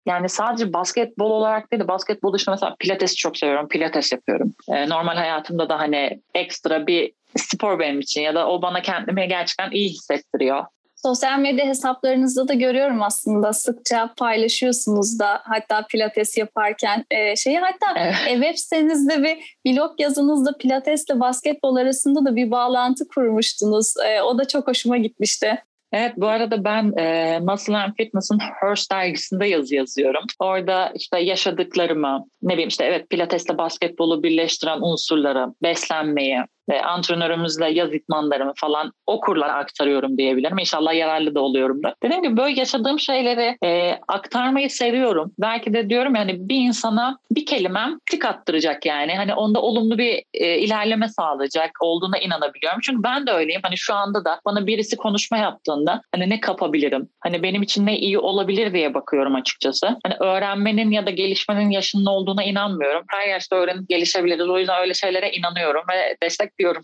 Yani 0.05 0.29
sadece 0.29 0.73
basketbol 0.73 1.31
olarak 1.31 1.71
değil 1.71 1.83
de 1.83 1.87
basketbol 1.87 2.33
dışında 2.33 2.55
mesela 2.55 2.75
pilates 2.79 3.15
çok 3.15 3.37
seviyorum. 3.37 3.67
Pilates 3.67 4.11
yapıyorum. 4.11 4.53
Ee, 4.69 4.89
normal 4.89 5.15
hayatımda 5.15 5.69
da 5.69 5.79
hani 5.79 6.21
ekstra 6.35 6.87
bir 6.87 7.13
spor 7.37 7.79
benim 7.79 7.99
için 7.99 8.21
ya 8.21 8.35
da 8.35 8.47
o 8.47 8.61
bana 8.61 8.81
kendimi 8.81 9.27
gerçekten 9.27 9.71
iyi 9.71 9.89
hissettiriyor. 9.89 10.65
Sosyal 10.95 11.39
medya 11.39 11.65
hesaplarınızda 11.65 12.47
da 12.47 12.53
görüyorum 12.53 13.03
aslında 13.03 13.53
sıkça 13.53 14.13
paylaşıyorsunuz 14.17 15.19
da 15.19 15.41
hatta 15.43 15.85
pilates 15.87 16.37
yaparken 16.37 17.05
e, 17.11 17.35
şeyi 17.35 17.59
hatta 17.59 17.99
evet. 17.99 18.15
e, 18.27 18.33
web 18.33 18.55
sitenizde 18.55 19.23
bir 19.23 19.57
blog 19.65 19.99
yazınızda 19.99 20.57
pilatesle 20.57 21.19
basketbol 21.19 21.75
arasında 21.75 22.25
da 22.25 22.35
bir 22.35 22.51
bağlantı 22.51 23.07
kurmuştunuz. 23.07 23.93
E, 24.05 24.21
o 24.21 24.37
da 24.37 24.47
çok 24.47 24.67
hoşuma 24.67 24.97
gitmişti. 24.97 25.63
Evet 25.93 26.13
bu 26.17 26.27
arada 26.27 26.63
ben 26.63 26.93
e, 26.97 27.39
Muscle 27.39 27.77
and 27.77 27.93
Fitness'ın 27.97 28.39
Hearst 28.39 28.91
dergisinde 28.91 29.47
yazı 29.47 29.75
yazıyorum. 29.75 30.23
Orada 30.39 30.91
işte 30.95 31.19
yaşadıklarımı, 31.19 32.25
ne 32.41 32.53
bileyim 32.53 32.69
işte 32.69 32.85
evet 32.85 33.09
pilatesle 33.09 33.57
basketbolu 33.57 34.23
birleştiren 34.23 34.81
unsurları, 34.81 35.47
beslenmeyi, 35.63 36.39
e, 36.69 36.79
antrenörümüzle 36.79 37.69
yaz 37.71 37.93
itmanlarımı 37.93 38.53
falan 38.55 38.91
okurlara 39.07 39.53
aktarıyorum 39.53 40.17
diyebilirim. 40.17 40.57
İnşallah 40.57 40.93
yararlı 40.93 41.35
da 41.35 41.41
oluyorum 41.41 41.83
da. 41.83 41.95
Dediğim 42.03 42.23
gibi 42.23 42.37
böyle 42.37 42.59
yaşadığım 42.59 42.99
şeyleri 42.99 43.57
e, 43.63 43.99
aktarmayı 44.07 44.69
seviyorum. 44.69 45.31
Belki 45.39 45.73
de 45.73 45.89
diyorum 45.89 46.15
yani 46.15 46.49
bir 46.49 46.55
insana 46.55 47.17
bir 47.31 47.45
kelimem 47.45 47.97
tik 48.11 48.25
attıracak 48.25 48.85
yani. 48.85 49.15
Hani 49.15 49.33
onda 49.33 49.61
olumlu 49.61 49.97
bir 49.97 50.23
e, 50.33 50.57
ilerleme 50.57 51.07
sağlayacak 51.07 51.71
olduğuna 51.81 52.17
inanabiliyorum. 52.17 52.79
Çünkü 52.83 53.03
ben 53.03 53.27
de 53.27 53.31
öyleyim. 53.31 53.61
Hani 53.63 53.77
şu 53.77 53.93
anda 53.93 54.25
da 54.25 54.39
bana 54.45 54.67
birisi 54.67 54.97
konuşma 54.97 55.37
yaptığında 55.37 56.01
hani 56.11 56.29
ne 56.29 56.39
kapabilirim? 56.39 57.09
Hani 57.19 57.43
benim 57.43 57.61
için 57.61 57.85
ne 57.85 57.97
iyi 57.97 58.19
olabilir 58.19 58.73
diye 58.73 58.93
bakıyorum 58.93 59.35
açıkçası. 59.35 59.87
Hani 60.05 60.15
öğrenmenin 60.19 60.91
ya 60.91 61.05
da 61.05 61.09
gelişmenin 61.09 61.69
yaşının 61.69 62.05
olduğuna 62.05 62.43
inanmıyorum. 62.43 63.03
Her 63.07 63.27
yaşta 63.27 63.55
öğrenip 63.55 63.89
gelişebiliriz. 63.89 64.49
O 64.49 64.59
yüzden 64.59 64.81
öyle 64.81 64.93
şeylere 64.93 65.31
inanıyorum 65.31 65.83
ve 65.91 66.17
destek 66.23 66.50
bekliyorum. 66.59 66.81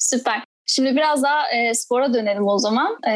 Süper. 0.00 0.42
Şimdi 0.66 0.96
biraz 0.96 1.22
daha 1.22 1.50
e, 1.52 1.74
spora 1.74 2.14
dönelim 2.14 2.48
o 2.48 2.58
zaman. 2.58 2.98
E, 3.08 3.14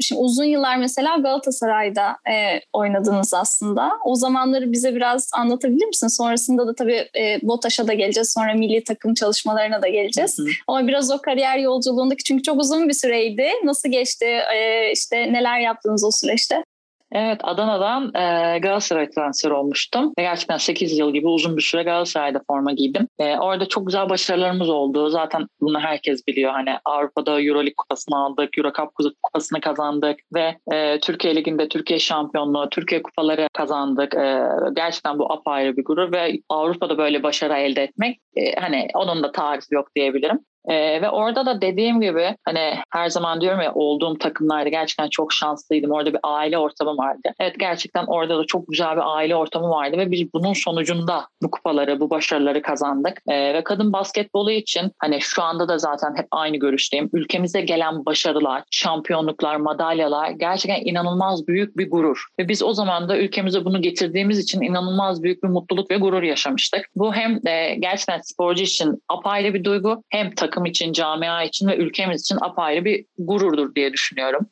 şimdi 0.00 0.20
uzun 0.20 0.44
yıllar 0.44 0.76
mesela 0.76 1.16
Galatasaray'da 1.16 2.16
e, 2.30 2.60
oynadınız 2.72 3.34
aslında. 3.34 3.90
O 4.04 4.14
zamanları 4.14 4.72
bize 4.72 4.94
biraz 4.94 5.30
anlatabilir 5.34 5.86
misin? 5.86 6.08
Sonrasında 6.08 6.66
da 6.66 6.74
tabii 6.74 7.08
e, 7.18 7.38
BOTAŞ'a 7.42 7.88
da 7.88 7.92
geleceğiz. 7.92 8.32
Sonra 8.32 8.54
milli 8.54 8.84
takım 8.84 9.14
çalışmalarına 9.14 9.82
da 9.82 9.88
geleceğiz. 9.88 10.38
Hı 10.38 10.42
hı. 10.42 10.48
Ama 10.66 10.88
biraz 10.88 11.10
o 11.10 11.18
kariyer 11.18 11.58
yolculuğundaki 11.58 12.24
çünkü 12.24 12.42
çok 12.42 12.60
uzun 12.60 12.88
bir 12.88 12.94
süreydi. 12.94 13.48
Nasıl 13.64 13.88
geçti? 13.88 14.26
E, 14.54 14.90
işte 14.92 15.32
neler 15.32 15.60
yaptınız 15.60 16.04
o 16.04 16.10
süreçte? 16.10 16.64
Evet 17.12 17.40
Adana'dan 17.42 18.04
e, 18.14 18.58
Galatasaray 18.58 19.10
transfer 19.10 19.50
olmuştum. 19.50 20.12
Ve 20.18 20.22
gerçekten 20.22 20.56
8 20.56 20.98
yıl 20.98 21.12
gibi 21.12 21.26
uzun 21.26 21.56
bir 21.56 21.62
süre 21.62 21.82
Galatasaray'da 21.82 22.40
forma 22.46 22.72
giydim. 22.72 23.08
E, 23.18 23.36
orada 23.36 23.68
çok 23.68 23.86
güzel 23.86 24.08
başarılarımız 24.08 24.68
oldu. 24.68 25.08
Zaten 25.08 25.46
bunu 25.60 25.80
herkes 25.80 26.26
biliyor. 26.26 26.52
Hani 26.52 26.70
Avrupa'da 26.84 27.40
Euroleague 27.40 27.74
kupasını 27.76 28.16
aldık, 28.16 28.58
Euro 28.58 28.72
Cup 28.72 28.88
kupasını 29.22 29.60
kazandık 29.60 30.20
ve 30.34 30.56
e, 30.72 31.00
Türkiye 31.00 31.36
Ligi'nde 31.36 31.68
Türkiye 31.68 31.98
şampiyonluğu, 31.98 32.68
Türkiye 32.70 33.02
kupaları 33.02 33.48
kazandık. 33.52 34.14
E, 34.14 34.46
gerçekten 34.76 35.18
bu 35.18 35.32
apayrı 35.32 35.76
bir 35.76 35.84
gurur 35.84 36.12
ve 36.12 36.32
Avrupa'da 36.48 36.98
böyle 36.98 37.22
başarı 37.22 37.54
elde 37.54 37.82
etmek 37.82 38.20
e, 38.36 38.54
hani 38.54 38.88
onun 38.94 39.22
da 39.22 39.32
tarifi 39.32 39.74
yok 39.74 39.88
diyebilirim. 39.96 40.38
Ee, 40.68 41.02
ve 41.02 41.10
orada 41.10 41.46
da 41.46 41.60
dediğim 41.60 42.00
gibi 42.00 42.36
hani 42.44 42.74
her 42.92 43.08
zaman 43.08 43.40
diyorum 43.40 43.60
ya 43.60 43.74
olduğum 43.74 44.18
takımlarda 44.18 44.68
gerçekten 44.68 45.08
çok 45.08 45.32
şanslıydım. 45.32 45.90
Orada 45.90 46.12
bir 46.12 46.20
aile 46.22 46.58
ortamı 46.58 46.96
vardı. 46.96 47.28
Evet 47.40 47.58
gerçekten 47.58 48.04
orada 48.06 48.38
da 48.38 48.44
çok 48.46 48.68
güzel 48.68 48.96
bir 48.96 49.16
aile 49.16 49.36
ortamı 49.36 49.70
vardı 49.70 49.98
ve 49.98 50.10
biz 50.10 50.34
bunun 50.34 50.52
sonucunda 50.52 51.26
bu 51.42 51.50
kupaları, 51.50 52.00
bu 52.00 52.10
başarıları 52.10 52.62
kazandık. 52.62 53.22
Ee, 53.28 53.54
ve 53.54 53.64
kadın 53.64 53.92
basketbolu 53.92 54.50
için 54.50 54.92
hani 54.98 55.20
şu 55.20 55.42
anda 55.42 55.68
da 55.68 55.78
zaten 55.78 56.16
hep 56.16 56.26
aynı 56.30 56.56
görüşteyim. 56.56 57.10
Ülkemize 57.12 57.60
gelen 57.60 58.06
başarılar, 58.06 58.62
şampiyonluklar, 58.70 59.56
madalyalar 59.56 60.30
gerçekten 60.30 60.84
inanılmaz 60.84 61.48
büyük 61.48 61.76
bir 61.76 61.90
gurur. 61.90 62.26
Ve 62.38 62.48
biz 62.48 62.62
o 62.62 62.72
zaman 62.72 63.08
da 63.08 63.18
ülkemize 63.18 63.64
bunu 63.64 63.82
getirdiğimiz 63.82 64.38
için 64.38 64.60
inanılmaz 64.60 65.22
büyük 65.22 65.42
bir 65.42 65.48
mutluluk 65.48 65.90
ve 65.90 65.96
gurur 65.96 66.22
yaşamıştık. 66.22 66.86
Bu 66.96 67.14
hem 67.14 67.42
de 67.42 67.76
gerçekten 67.80 68.20
sporcu 68.20 68.62
için 68.62 69.02
apayrı 69.08 69.54
bir 69.54 69.64
duygu 69.64 70.02
hem 70.10 70.30
takım 70.30 70.49
takım 70.50 70.66
için, 70.66 70.92
camia 70.92 71.42
için 71.42 71.68
ve 71.68 71.76
ülkemiz 71.76 72.20
için 72.20 72.38
apayrı 72.40 72.84
bir 72.84 73.06
gururdur 73.18 73.74
diye 73.74 73.92
düşünüyorum. 73.92 74.46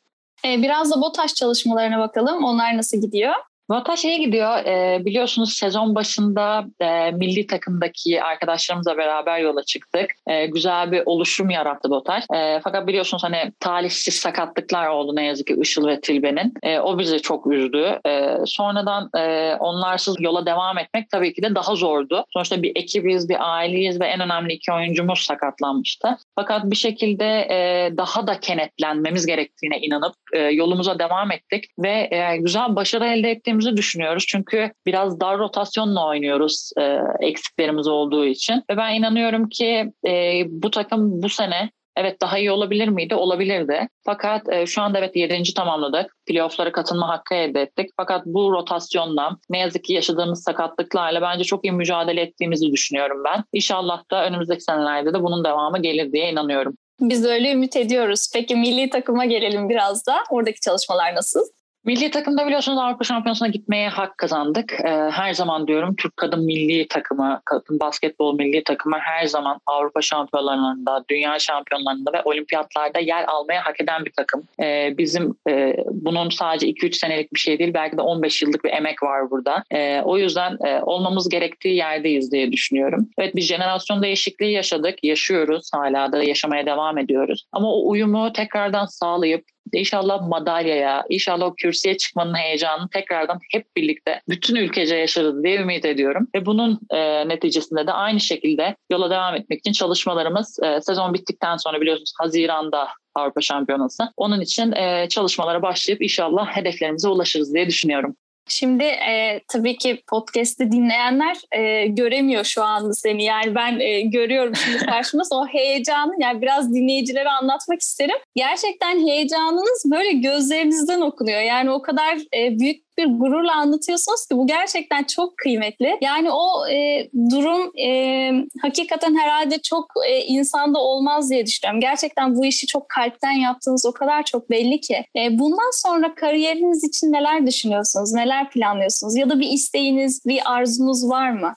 Ee, 0.45 0.61
biraz 0.61 0.91
da 0.91 1.01
BOTAŞ 1.01 1.33
çalışmalarına 1.33 1.99
bakalım. 1.99 2.43
Onlar 2.43 2.77
nasıl 2.77 3.01
gidiyor? 3.01 3.33
Vataş 3.69 4.05
iyi 4.05 4.19
gidiyor. 4.19 4.65
E, 4.65 5.05
biliyorsunuz 5.05 5.53
sezon 5.53 5.95
başında 5.95 6.65
e, 6.79 7.11
milli 7.11 7.47
takımdaki 7.47 8.23
arkadaşlarımızla 8.23 8.97
beraber 8.97 9.39
yola 9.39 9.63
çıktık. 9.63 10.11
E, 10.27 10.45
güzel 10.45 10.91
bir 10.91 11.03
oluşum 11.05 11.49
yarattı 11.49 11.89
Botaş. 11.89 12.23
E, 12.35 12.59
fakat 12.63 12.87
biliyorsunuz 12.87 13.23
hani 13.23 13.51
talihsiz 13.59 14.13
sakatlıklar 14.13 14.87
oldu 14.87 15.15
ne 15.15 15.25
yazık 15.25 15.47
ki 15.47 15.57
Işıl 15.61 15.87
ve 15.87 16.01
Tilbe'nin. 16.01 16.53
E, 16.63 16.79
o 16.79 16.99
bizi 16.99 17.21
çok 17.21 17.53
üzdü. 17.53 17.99
E, 18.07 18.35
sonradan 18.45 19.09
e, 19.17 19.55
onlarsız 19.59 20.15
yola 20.19 20.45
devam 20.45 20.77
etmek 20.77 21.09
tabii 21.09 21.33
ki 21.33 21.41
de 21.41 21.55
daha 21.55 21.75
zordu. 21.75 22.25
Sonuçta 22.29 22.61
bir 22.61 22.71
ekibiz, 22.75 23.29
bir 23.29 23.37
aileyiz 23.39 24.01
ve 24.01 24.05
en 24.05 24.19
önemli 24.19 24.53
iki 24.53 24.71
oyuncumuz 24.71 25.19
sakatlanmıştı. 25.19 26.17
Fakat 26.35 26.65
bir 26.65 26.75
şekilde 26.75 27.25
e, 27.25 27.89
daha 27.97 28.27
da 28.27 28.39
kenetlenmemiz 28.39 29.25
gerektiğine 29.25 29.79
inanıp 29.79 30.13
e, 30.33 30.39
yolumuza 30.39 30.99
devam 30.99 31.31
ettik 31.31 31.65
ve 31.79 32.09
e, 32.11 32.37
güzel 32.37 32.75
başarı 32.75 33.05
elde 33.05 33.31
ettiğimiz 33.31 33.58
olabileceğimizi 33.59 33.77
düşünüyoruz. 33.77 34.25
Çünkü 34.27 34.71
biraz 34.85 35.19
dar 35.19 35.37
rotasyonla 35.37 36.07
oynuyoruz 36.07 36.71
e, 36.79 36.99
eksiklerimiz 37.21 37.87
olduğu 37.87 38.25
için. 38.25 38.63
Ve 38.71 38.77
ben 38.77 38.93
inanıyorum 38.93 39.49
ki 39.49 39.91
e, 40.07 40.43
bu 40.47 40.71
takım 40.71 41.21
bu 41.21 41.29
sene 41.29 41.69
Evet 41.97 42.21
daha 42.21 42.37
iyi 42.37 42.51
olabilir 42.51 42.87
miydi? 42.87 43.15
Olabilirdi. 43.15 43.87
Fakat 44.05 44.49
e, 44.49 44.65
şu 44.65 44.81
anda 44.81 44.99
evet 44.99 45.15
7. 45.15 45.53
tamamladık. 45.53 46.15
Playoff'lara 46.27 46.71
katılma 46.71 47.07
hakkı 47.07 47.35
elde 47.35 47.61
ettik. 47.61 47.89
Fakat 47.97 48.25
bu 48.25 48.51
rotasyonla 48.51 49.37
ne 49.49 49.59
yazık 49.59 49.83
ki 49.83 49.93
yaşadığımız 49.93 50.43
sakatlıklarla 50.43 51.21
bence 51.21 51.43
çok 51.43 51.65
iyi 51.65 51.71
mücadele 51.71 52.21
ettiğimizi 52.21 52.71
düşünüyorum 52.71 53.23
ben. 53.25 53.43
İnşallah 53.53 54.03
da 54.11 54.25
önümüzdeki 54.25 54.61
senelerde 54.61 55.13
de 55.13 55.23
bunun 55.23 55.43
devamı 55.43 55.81
gelir 55.81 56.11
diye 56.11 56.31
inanıyorum. 56.31 56.73
Biz 57.01 57.25
öyle 57.25 57.51
ümit 57.51 57.75
ediyoruz. 57.75 58.31
Peki 58.33 58.55
milli 58.55 58.89
takıma 58.89 59.25
gelelim 59.25 59.69
biraz 59.69 60.07
da. 60.07 60.15
Oradaki 60.29 60.59
çalışmalar 60.59 61.15
nasıl? 61.15 61.39
Milli 61.85 62.11
takımda 62.11 62.45
biliyorsunuz 62.45 62.77
Avrupa 62.77 63.03
Şampiyonası'na 63.03 63.47
gitmeye 63.47 63.89
hak 63.89 64.17
kazandık. 64.17 64.73
Ee, 64.73 64.89
her 65.11 65.33
zaman 65.33 65.67
diyorum 65.67 65.95
Türk 65.95 66.17
kadın 66.17 66.45
milli 66.45 66.87
takımı, 66.87 67.41
kadın 67.45 67.79
basketbol 67.79 68.35
milli 68.35 68.63
takımı 68.63 68.97
her 68.99 69.25
zaman 69.25 69.59
Avrupa 69.65 70.01
şampiyonlarında, 70.01 71.03
dünya 71.09 71.39
şampiyonlarında 71.39 72.13
ve 72.13 72.21
olimpiyatlarda 72.25 72.99
yer 72.99 73.23
almaya 73.27 73.65
hak 73.65 73.81
eden 73.81 74.05
bir 74.05 74.11
takım. 74.11 74.43
Ee, 74.61 74.93
bizim 74.97 75.35
e, 75.49 75.75
bunun 75.91 76.29
sadece 76.29 76.67
2-3 76.67 76.93
senelik 76.93 77.33
bir 77.33 77.39
şey 77.39 77.59
değil 77.59 77.73
belki 77.73 77.97
de 77.97 78.01
15 78.01 78.41
yıllık 78.41 78.63
bir 78.63 78.71
emek 78.71 79.03
var 79.03 79.31
burada. 79.31 79.63
Ee, 79.71 80.01
o 80.01 80.17
yüzden 80.17 80.57
e, 80.65 80.81
olmamız 80.81 81.29
gerektiği 81.29 81.75
yerdeyiz 81.75 82.31
diye 82.31 82.51
düşünüyorum. 82.51 83.09
Evet 83.17 83.35
bir 83.35 83.41
jenerasyon 83.41 84.03
değişikliği 84.03 84.51
yaşadık, 84.51 85.03
yaşıyoruz 85.03 85.69
hala 85.73 86.11
da 86.11 86.23
yaşamaya 86.23 86.65
devam 86.65 86.97
ediyoruz. 86.97 87.45
Ama 87.51 87.73
o 87.73 87.89
uyumu 87.89 88.33
tekrardan 88.33 88.85
sağlayıp 88.85 89.45
İnşallah 89.73 90.27
madalyaya, 90.27 91.05
inşallah 91.09 91.45
o 91.45 91.53
kürsüye 91.55 91.97
çıkmanın 91.97 92.33
heyecanını 92.33 92.89
tekrardan 92.89 93.39
hep 93.51 93.75
birlikte 93.75 94.21
bütün 94.29 94.55
ülkece 94.55 94.95
yaşarız 94.95 95.43
diye 95.43 95.61
ümit 95.61 95.85
ediyorum. 95.85 96.27
Ve 96.35 96.45
bunun 96.45 96.79
e, 96.91 97.27
neticesinde 97.27 97.87
de 97.87 97.91
aynı 97.91 98.19
şekilde 98.19 98.75
yola 98.91 99.09
devam 99.09 99.35
etmek 99.35 99.59
için 99.59 99.71
çalışmalarımız 99.71 100.59
e, 100.63 100.81
sezon 100.81 101.13
bittikten 101.13 101.57
sonra 101.57 101.81
biliyorsunuz 101.81 102.13
Haziran'da 102.19 102.87
Avrupa 103.15 103.41
Şampiyonası. 103.41 104.03
Onun 104.17 104.41
için 104.41 104.71
e, 104.71 105.07
çalışmalara 105.09 105.61
başlayıp 105.61 106.01
inşallah 106.01 106.47
hedeflerimize 106.47 107.07
ulaşırız 107.07 107.53
diye 107.53 107.67
düşünüyorum. 107.67 108.15
Şimdi 108.51 108.83
e, 108.83 109.41
tabii 109.47 109.77
ki 109.77 110.03
podcast'i 110.07 110.71
dinleyenler 110.71 111.37
e, 111.51 111.87
göremiyor 111.87 112.43
şu 112.43 112.63
anda 112.63 112.93
seni. 112.93 113.23
Yani 113.23 113.55
ben 113.55 113.79
e, 113.79 114.01
görüyorum 114.01 114.55
şimdi 114.55 114.77
karşımda 114.85 115.23
o 115.31 115.47
heyecanı 115.47 116.13
yani 116.19 116.41
biraz 116.41 116.73
dinleyicilere 116.73 117.29
anlatmak 117.29 117.81
isterim. 117.81 118.15
Gerçekten 118.35 119.07
heyecanınız 119.07 119.83
böyle 119.85 120.11
gözlerinizden 120.11 121.01
okunuyor. 121.01 121.41
Yani 121.41 121.71
o 121.71 121.81
kadar 121.81 122.17
e, 122.37 122.59
büyük 122.59 122.88
bir 122.99 123.19
gururla 123.19 123.55
anlatıyorsunuz 123.55 124.27
ki 124.27 124.37
bu 124.37 124.47
gerçekten 124.47 125.03
çok 125.03 125.37
kıymetli. 125.37 125.97
Yani 126.01 126.31
o 126.31 126.67
e, 126.67 127.09
durum 127.31 127.71
e, 127.77 128.31
hakikaten 128.61 129.15
herhalde 129.15 129.61
çok 129.61 129.85
e, 130.07 130.19
insanda 130.19 130.79
olmaz 130.79 131.29
diye 131.29 131.45
düşünüyorum. 131.45 131.81
Gerçekten 131.81 132.35
bu 132.35 132.45
işi 132.45 132.67
çok 132.67 132.89
kalpten 132.89 133.31
yaptığınız 133.31 133.85
o 133.85 133.91
kadar 133.91 134.23
çok 134.23 134.49
belli 134.49 134.81
ki. 134.81 135.05
E, 135.15 135.39
bundan 135.39 135.71
sonra 135.73 136.15
kariyeriniz 136.15 136.83
için 136.83 137.11
neler 137.11 137.47
düşünüyorsunuz? 137.47 138.13
Neler 138.13 138.49
planlıyorsunuz? 138.49 139.17
Ya 139.17 139.29
da 139.29 139.39
bir 139.39 139.49
isteğiniz, 139.49 140.25
bir 140.25 140.41
arzunuz 140.45 141.09
var 141.09 141.31
mı? 141.31 141.55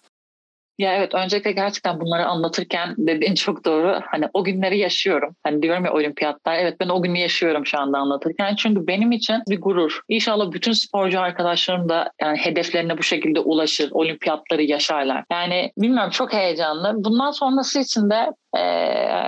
Ya 0.78 0.94
evet 0.94 1.14
öncelikle 1.14 1.52
gerçekten 1.52 2.00
bunları 2.00 2.26
anlatırken 2.26 2.94
dediğin 2.98 3.34
çok 3.44 3.64
doğru. 3.64 4.00
Hani 4.10 4.28
o 4.32 4.44
günleri 4.44 4.78
yaşıyorum. 4.78 5.36
Hani 5.42 5.62
diyorum 5.62 5.84
ya 5.84 5.92
olimpiyatlar. 5.92 6.54
Evet 6.58 6.80
ben 6.80 6.88
o 6.88 7.02
günü 7.02 7.18
yaşıyorum 7.18 7.66
şu 7.66 7.78
anda 7.78 7.98
anlatırken. 7.98 8.54
Çünkü 8.56 8.86
benim 8.86 9.12
için 9.12 9.36
bir 9.48 9.60
gurur. 9.60 10.00
İnşallah 10.08 10.52
bütün 10.52 10.72
sporcu 10.72 11.20
arkadaşlarım 11.20 11.88
da 11.88 12.10
yani 12.20 12.38
hedeflerine 12.38 12.98
bu 12.98 13.02
şekilde 13.02 13.40
ulaşır. 13.40 13.88
Olimpiyatları 13.92 14.62
yaşarlar. 14.62 15.24
Yani 15.32 15.72
bilmiyorum 15.78 16.10
çok 16.10 16.32
heyecanlı. 16.32 16.92
Bundan 16.96 17.30
sonrası 17.30 17.80
için 17.80 18.10
de 18.10 18.26
ee, 18.56 18.60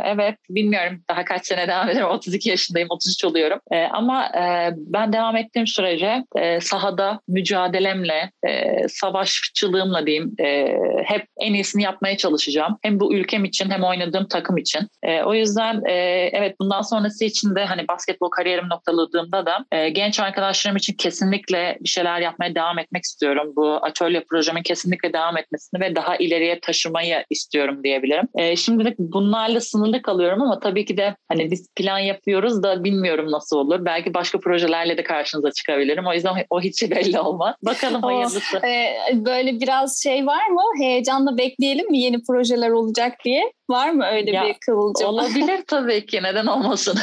evet 0.05 0.35
bilmiyorum. 0.51 1.01
Daha 1.11 1.25
kaç 1.25 1.47
sene 1.47 1.69
devam 1.69 1.89
ederim. 1.89 2.07
32 2.15 2.51
yaşındayım 2.51 2.89
33 2.91 3.25
oluyorum. 3.25 3.59
Ee, 3.73 3.83
ama 3.83 4.27
e, 4.27 4.71
ben 4.77 5.13
devam 5.13 5.37
ettiğim 5.37 5.67
sürece 5.67 6.25
e, 6.37 6.61
sahada 6.61 7.21
mücadelemle 7.29 8.31
e, 8.47 8.77
savaşçılığımla 8.89 10.07
diyeyim 10.07 10.35
e, 10.41 10.79
hep 11.05 11.27
en 11.41 11.55
iyisini 11.55 11.83
yapmaya 11.83 12.17
çalışacağım. 12.17 12.79
Hem 12.83 13.01
bu 13.01 13.15
ülkem 13.15 13.45
için 13.45 13.71
hem 13.71 13.85
oynadığım 13.85 14.29
takım 14.29 14.57
için. 14.57 14.81
E, 15.03 15.23
o 15.23 15.35
yüzden 15.35 15.83
e, 15.89 15.93
evet 16.33 16.57
bundan 16.61 16.83
sonrası 16.83 17.25
için 17.25 17.55
de 17.55 17.65
hani 17.65 17.89
basketbol 17.89 18.31
kariyerim 18.31 18.69
noktaladığımda 18.69 19.47
da 19.47 19.65
e, 19.73 19.89
genç 19.89 20.21
arkadaşlarım 20.21 20.77
için 20.77 20.93
kesinlikle 20.93 21.79
bir 21.81 21.89
şeyler 21.89 22.21
yapmaya 22.21 22.55
devam 22.55 22.79
etmek 22.79 23.05
istiyorum. 23.05 23.53
Bu 23.57 23.71
atölye 23.83 24.25
projemin 24.31 24.63
kesinlikle 24.63 25.13
devam 25.13 25.37
etmesini 25.37 25.81
ve 25.81 25.97
daha 25.97 26.17
ileriye 26.17 26.61
taşımayı 26.61 27.25
istiyorum 27.31 27.85
diyebilirim. 27.85 28.29
E, 28.35 28.57
şimdilik 28.57 28.99
bunlarla 29.15 29.61
sınırlı 29.61 30.03
kalıyorum 30.03 30.43
ama 30.43 30.61
tabii 30.61 30.85
ki 30.85 30.97
de 30.97 31.17
hani 31.29 31.51
biz 31.51 31.69
plan 31.77 31.99
yapıyoruz 31.99 32.63
da 32.63 32.85
bilmiyorum 32.85 33.31
nasıl 33.31 33.57
olur. 33.57 33.85
Belki 33.85 34.15
başka 34.15 34.41
projelerle 34.41 34.99
de 34.99 35.03
karşınıza 35.03 35.51
çıkabilirim. 35.53 36.07
O 36.07 36.13
yüzden 36.13 36.35
o 36.51 36.61
hiç 36.61 36.83
belli 36.91 37.21
olmaz. 37.21 37.55
Bakalım 37.63 38.03
hayırlısı. 38.03 38.57
E, 38.67 38.97
böyle 39.13 39.61
biraz 39.61 40.03
şey 40.03 40.27
var 40.27 40.49
mı? 40.49 40.63
Heyecanla 40.79 41.39
bekleyelim 41.39 41.91
mi 41.91 41.99
yeni 41.99 42.23
projeler 42.23 42.71
olacak 42.71 43.13
diye? 43.25 43.53
Var 43.71 43.91
mı 43.91 44.05
öyle 44.07 44.31
ya, 44.31 44.45
bir 44.45 44.55
kıvılcım? 44.67 45.09
Olabilir 45.09 45.61
tabii 45.67 46.07
ki. 46.07 46.21
Neden 46.23 46.47
olmasın? 46.47 46.99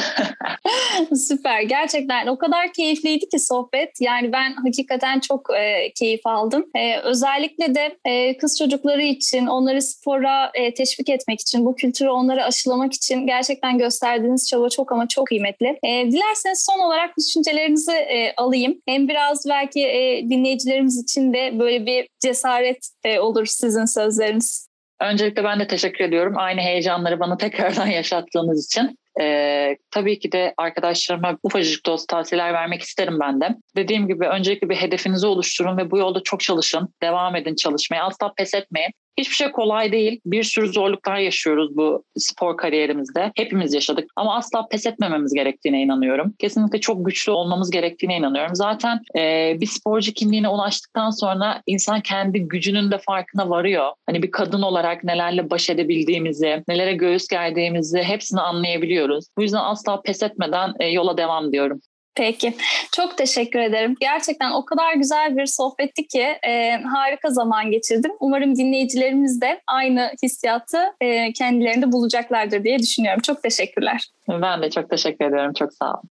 Süper. 1.14 1.62
Gerçekten 1.62 2.26
o 2.26 2.38
kadar 2.38 2.72
keyifliydi 2.72 3.28
ki 3.28 3.38
sohbet. 3.38 4.00
Yani 4.00 4.32
ben 4.32 4.54
hakikaten 4.54 5.20
çok 5.20 5.48
e, 5.56 5.92
keyif 5.92 6.26
aldım. 6.26 6.66
E, 6.76 6.98
özellikle 6.98 7.74
de 7.74 7.98
e, 8.04 8.36
kız 8.36 8.58
çocukları 8.58 9.02
için, 9.02 9.46
onları 9.46 9.82
spora 9.82 10.50
e, 10.54 10.74
teşvik 10.74 11.08
etmek 11.08 11.40
için, 11.40 11.66
bu 11.66 11.74
kültürü 12.02 12.10
onlara 12.10 12.44
aşılamak 12.44 12.92
için 12.92 13.26
gerçekten 13.26 13.78
gösterdiğiniz 13.78 14.48
çaba 14.48 14.68
çok 14.68 14.92
ama 14.92 15.08
çok 15.08 15.26
kıymetli. 15.26 15.66
E, 15.66 16.12
dilerseniz 16.12 16.66
son 16.70 16.86
olarak 16.86 17.10
düşüncelerinizi 17.18 17.92
e, 17.92 18.34
alayım. 18.36 18.74
Hem 18.88 19.08
biraz 19.08 19.44
belki 19.48 19.80
e, 19.80 20.28
dinleyicilerimiz 20.28 21.02
için 21.02 21.32
de 21.32 21.58
böyle 21.58 21.86
bir 21.86 22.08
cesaret 22.20 22.88
e, 23.04 23.18
olur 23.18 23.46
sizin 23.46 23.84
sözleriniz. 23.84 24.68
Öncelikle 25.00 25.44
ben 25.44 25.60
de 25.60 25.66
teşekkür 25.66 26.04
ediyorum. 26.04 26.34
Aynı 26.36 26.60
heyecanları 26.60 27.20
bana 27.20 27.36
tekrardan 27.46 27.86
yaşattığınız 27.86 28.66
için. 28.66 28.98
Ee, 29.20 29.76
tabii 29.90 30.18
ki 30.18 30.32
de 30.32 30.54
arkadaşlarıma 30.56 31.38
ufacık 31.42 31.86
da 31.86 31.96
tavsiyeler 32.08 32.52
vermek 32.52 32.82
isterim 32.82 33.18
ben 33.20 33.40
de. 33.40 33.48
Dediğim 33.76 34.08
gibi 34.08 34.26
öncelikle 34.26 34.68
bir 34.68 34.76
hedefinizi 34.76 35.26
oluşturun 35.26 35.76
ve 35.76 35.90
bu 35.90 35.98
yolda 35.98 36.22
çok 36.22 36.40
çalışın. 36.40 36.88
Devam 37.02 37.36
edin 37.36 37.54
çalışmaya. 37.54 38.04
Asla 38.04 38.32
pes 38.36 38.54
etmeyin. 38.54 38.92
Hiçbir 39.18 39.34
şey 39.34 39.50
kolay 39.50 39.92
değil. 39.92 40.20
Bir 40.26 40.42
sürü 40.42 40.72
zorluklar 40.72 41.16
yaşıyoruz 41.16 41.76
bu 41.76 42.04
spor 42.16 42.56
kariyerimizde. 42.56 43.32
Hepimiz 43.36 43.74
yaşadık 43.74 44.10
ama 44.16 44.36
asla 44.36 44.68
pes 44.68 44.86
etmememiz 44.86 45.34
gerektiğine 45.34 45.82
inanıyorum. 45.82 46.34
Kesinlikle 46.38 46.80
çok 46.80 47.06
güçlü 47.06 47.32
olmamız 47.32 47.70
gerektiğine 47.70 48.16
inanıyorum. 48.16 48.54
Zaten 48.54 49.00
e, 49.18 49.56
bir 49.60 49.66
sporcu 49.66 50.12
kimliğine 50.12 50.48
ulaştıktan 50.48 51.10
sonra 51.10 51.62
insan 51.66 52.00
kendi 52.00 52.40
gücünün 52.40 52.90
de 52.90 52.98
farkına 52.98 53.50
varıyor. 53.50 53.92
Hani 54.06 54.22
bir 54.22 54.30
kadın 54.30 54.62
olarak 54.62 55.04
nelerle 55.04 55.50
baş 55.50 55.70
edebildiğimizi, 55.70 56.62
nelere 56.68 56.92
göğüs 56.92 57.28
gerdiğimizi 57.28 57.98
hepsini 57.98 58.40
anlayabiliyoruz. 58.40 59.24
Bu 59.38 59.42
yüzden 59.42 59.62
asla 59.62 60.02
pes 60.02 60.22
etmeden 60.22 60.72
e, 60.80 60.86
yola 60.86 61.16
devam 61.16 61.52
diyorum. 61.52 61.80
Peki. 62.14 62.54
Çok 62.92 63.18
teşekkür 63.18 63.58
ederim. 63.58 63.96
Gerçekten 64.00 64.50
o 64.50 64.64
kadar 64.64 64.94
güzel 64.94 65.36
bir 65.36 65.46
sohbetti 65.46 66.06
ki 66.06 66.26
e, 66.48 66.72
harika 66.72 67.30
zaman 67.30 67.70
geçirdim. 67.70 68.12
Umarım 68.20 68.56
dinleyicilerimiz 68.56 69.40
de 69.40 69.60
aynı 69.66 70.10
hissiyatı 70.22 70.78
e, 71.00 71.32
kendilerinde 71.32 71.92
bulacaklardır 71.92 72.64
diye 72.64 72.78
düşünüyorum. 72.78 73.20
Çok 73.22 73.42
teşekkürler. 73.42 74.08
Ben 74.28 74.62
de 74.62 74.70
çok 74.70 74.90
teşekkür 74.90 75.24
ederim. 75.24 75.52
Çok 75.52 75.74
sağ 75.74 75.90
olun. 75.90 76.11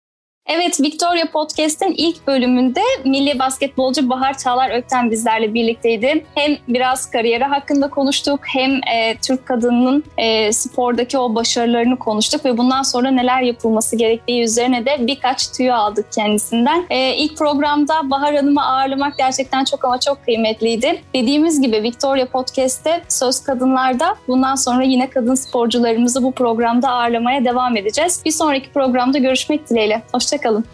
Evet, 0.52 0.82
Victoria 0.82 1.26
Podcast'in 1.26 1.94
ilk 1.98 2.28
bölümünde 2.28 2.82
milli 3.06 3.40
basketbolcu 3.40 4.10
Bahar 4.10 4.38
Çağlar 4.38 4.78
Ökten 4.78 5.12
bizlerle 5.12 5.54
birlikteydi. 5.54 6.26
Hem 6.36 6.58
biraz 6.68 7.12
kariyeri 7.12 7.44
hakkında 7.44 7.90
konuştuk, 7.90 8.40
hem 8.46 8.72
e, 8.72 9.18
Türk 9.28 9.46
kadınının 9.46 10.04
e, 10.18 10.54
spordaki 10.54 11.18
o 11.18 11.36
başarılarını 11.36 12.00
konuştuk 12.00 12.46
ve 12.46 12.58
bundan 12.58 12.84
sonra 12.84 13.12
neler 13.12 13.42
yapılması 13.42 13.96
gerektiği 13.96 14.44
üzerine 14.44 14.86
de 14.86 15.08
birkaç 15.08 15.52
tüyo 15.52 15.74
aldık 15.74 16.06
kendisinden. 16.12 16.86
E, 16.90 17.16
ilk 17.16 17.38
programda 17.38 18.10
Bahar 18.10 18.36
Hanım'ı 18.36 18.66
ağırlamak 18.66 19.18
gerçekten 19.18 19.64
çok 19.64 19.86
ama 19.86 20.00
çok 20.00 20.26
kıymetliydi. 20.26 21.02
Dediğimiz 21.16 21.62
gibi 21.62 21.84
Victoria 21.84 22.26
Podcast'te 22.26 23.02
Söz 23.08 23.44
Kadınlar'da 23.44 24.16
bundan 24.28 24.56
sonra 24.56 24.84
yine 24.84 25.10
kadın 25.10 25.36
sporcularımızı 25.36 26.24
bu 26.24 26.32
programda 26.32 26.90
ağırlamaya 26.90 27.46
devam 27.46 27.78
edeceğiz. 27.78 28.22
Bir 28.26 28.32
sonraki 28.32 28.70
programda 28.70 29.18
görüşmek 29.18 29.70
dileğiyle. 29.70 30.02
Hoşçakalın. 30.14 30.39
Hoşçakalın. 30.40 30.66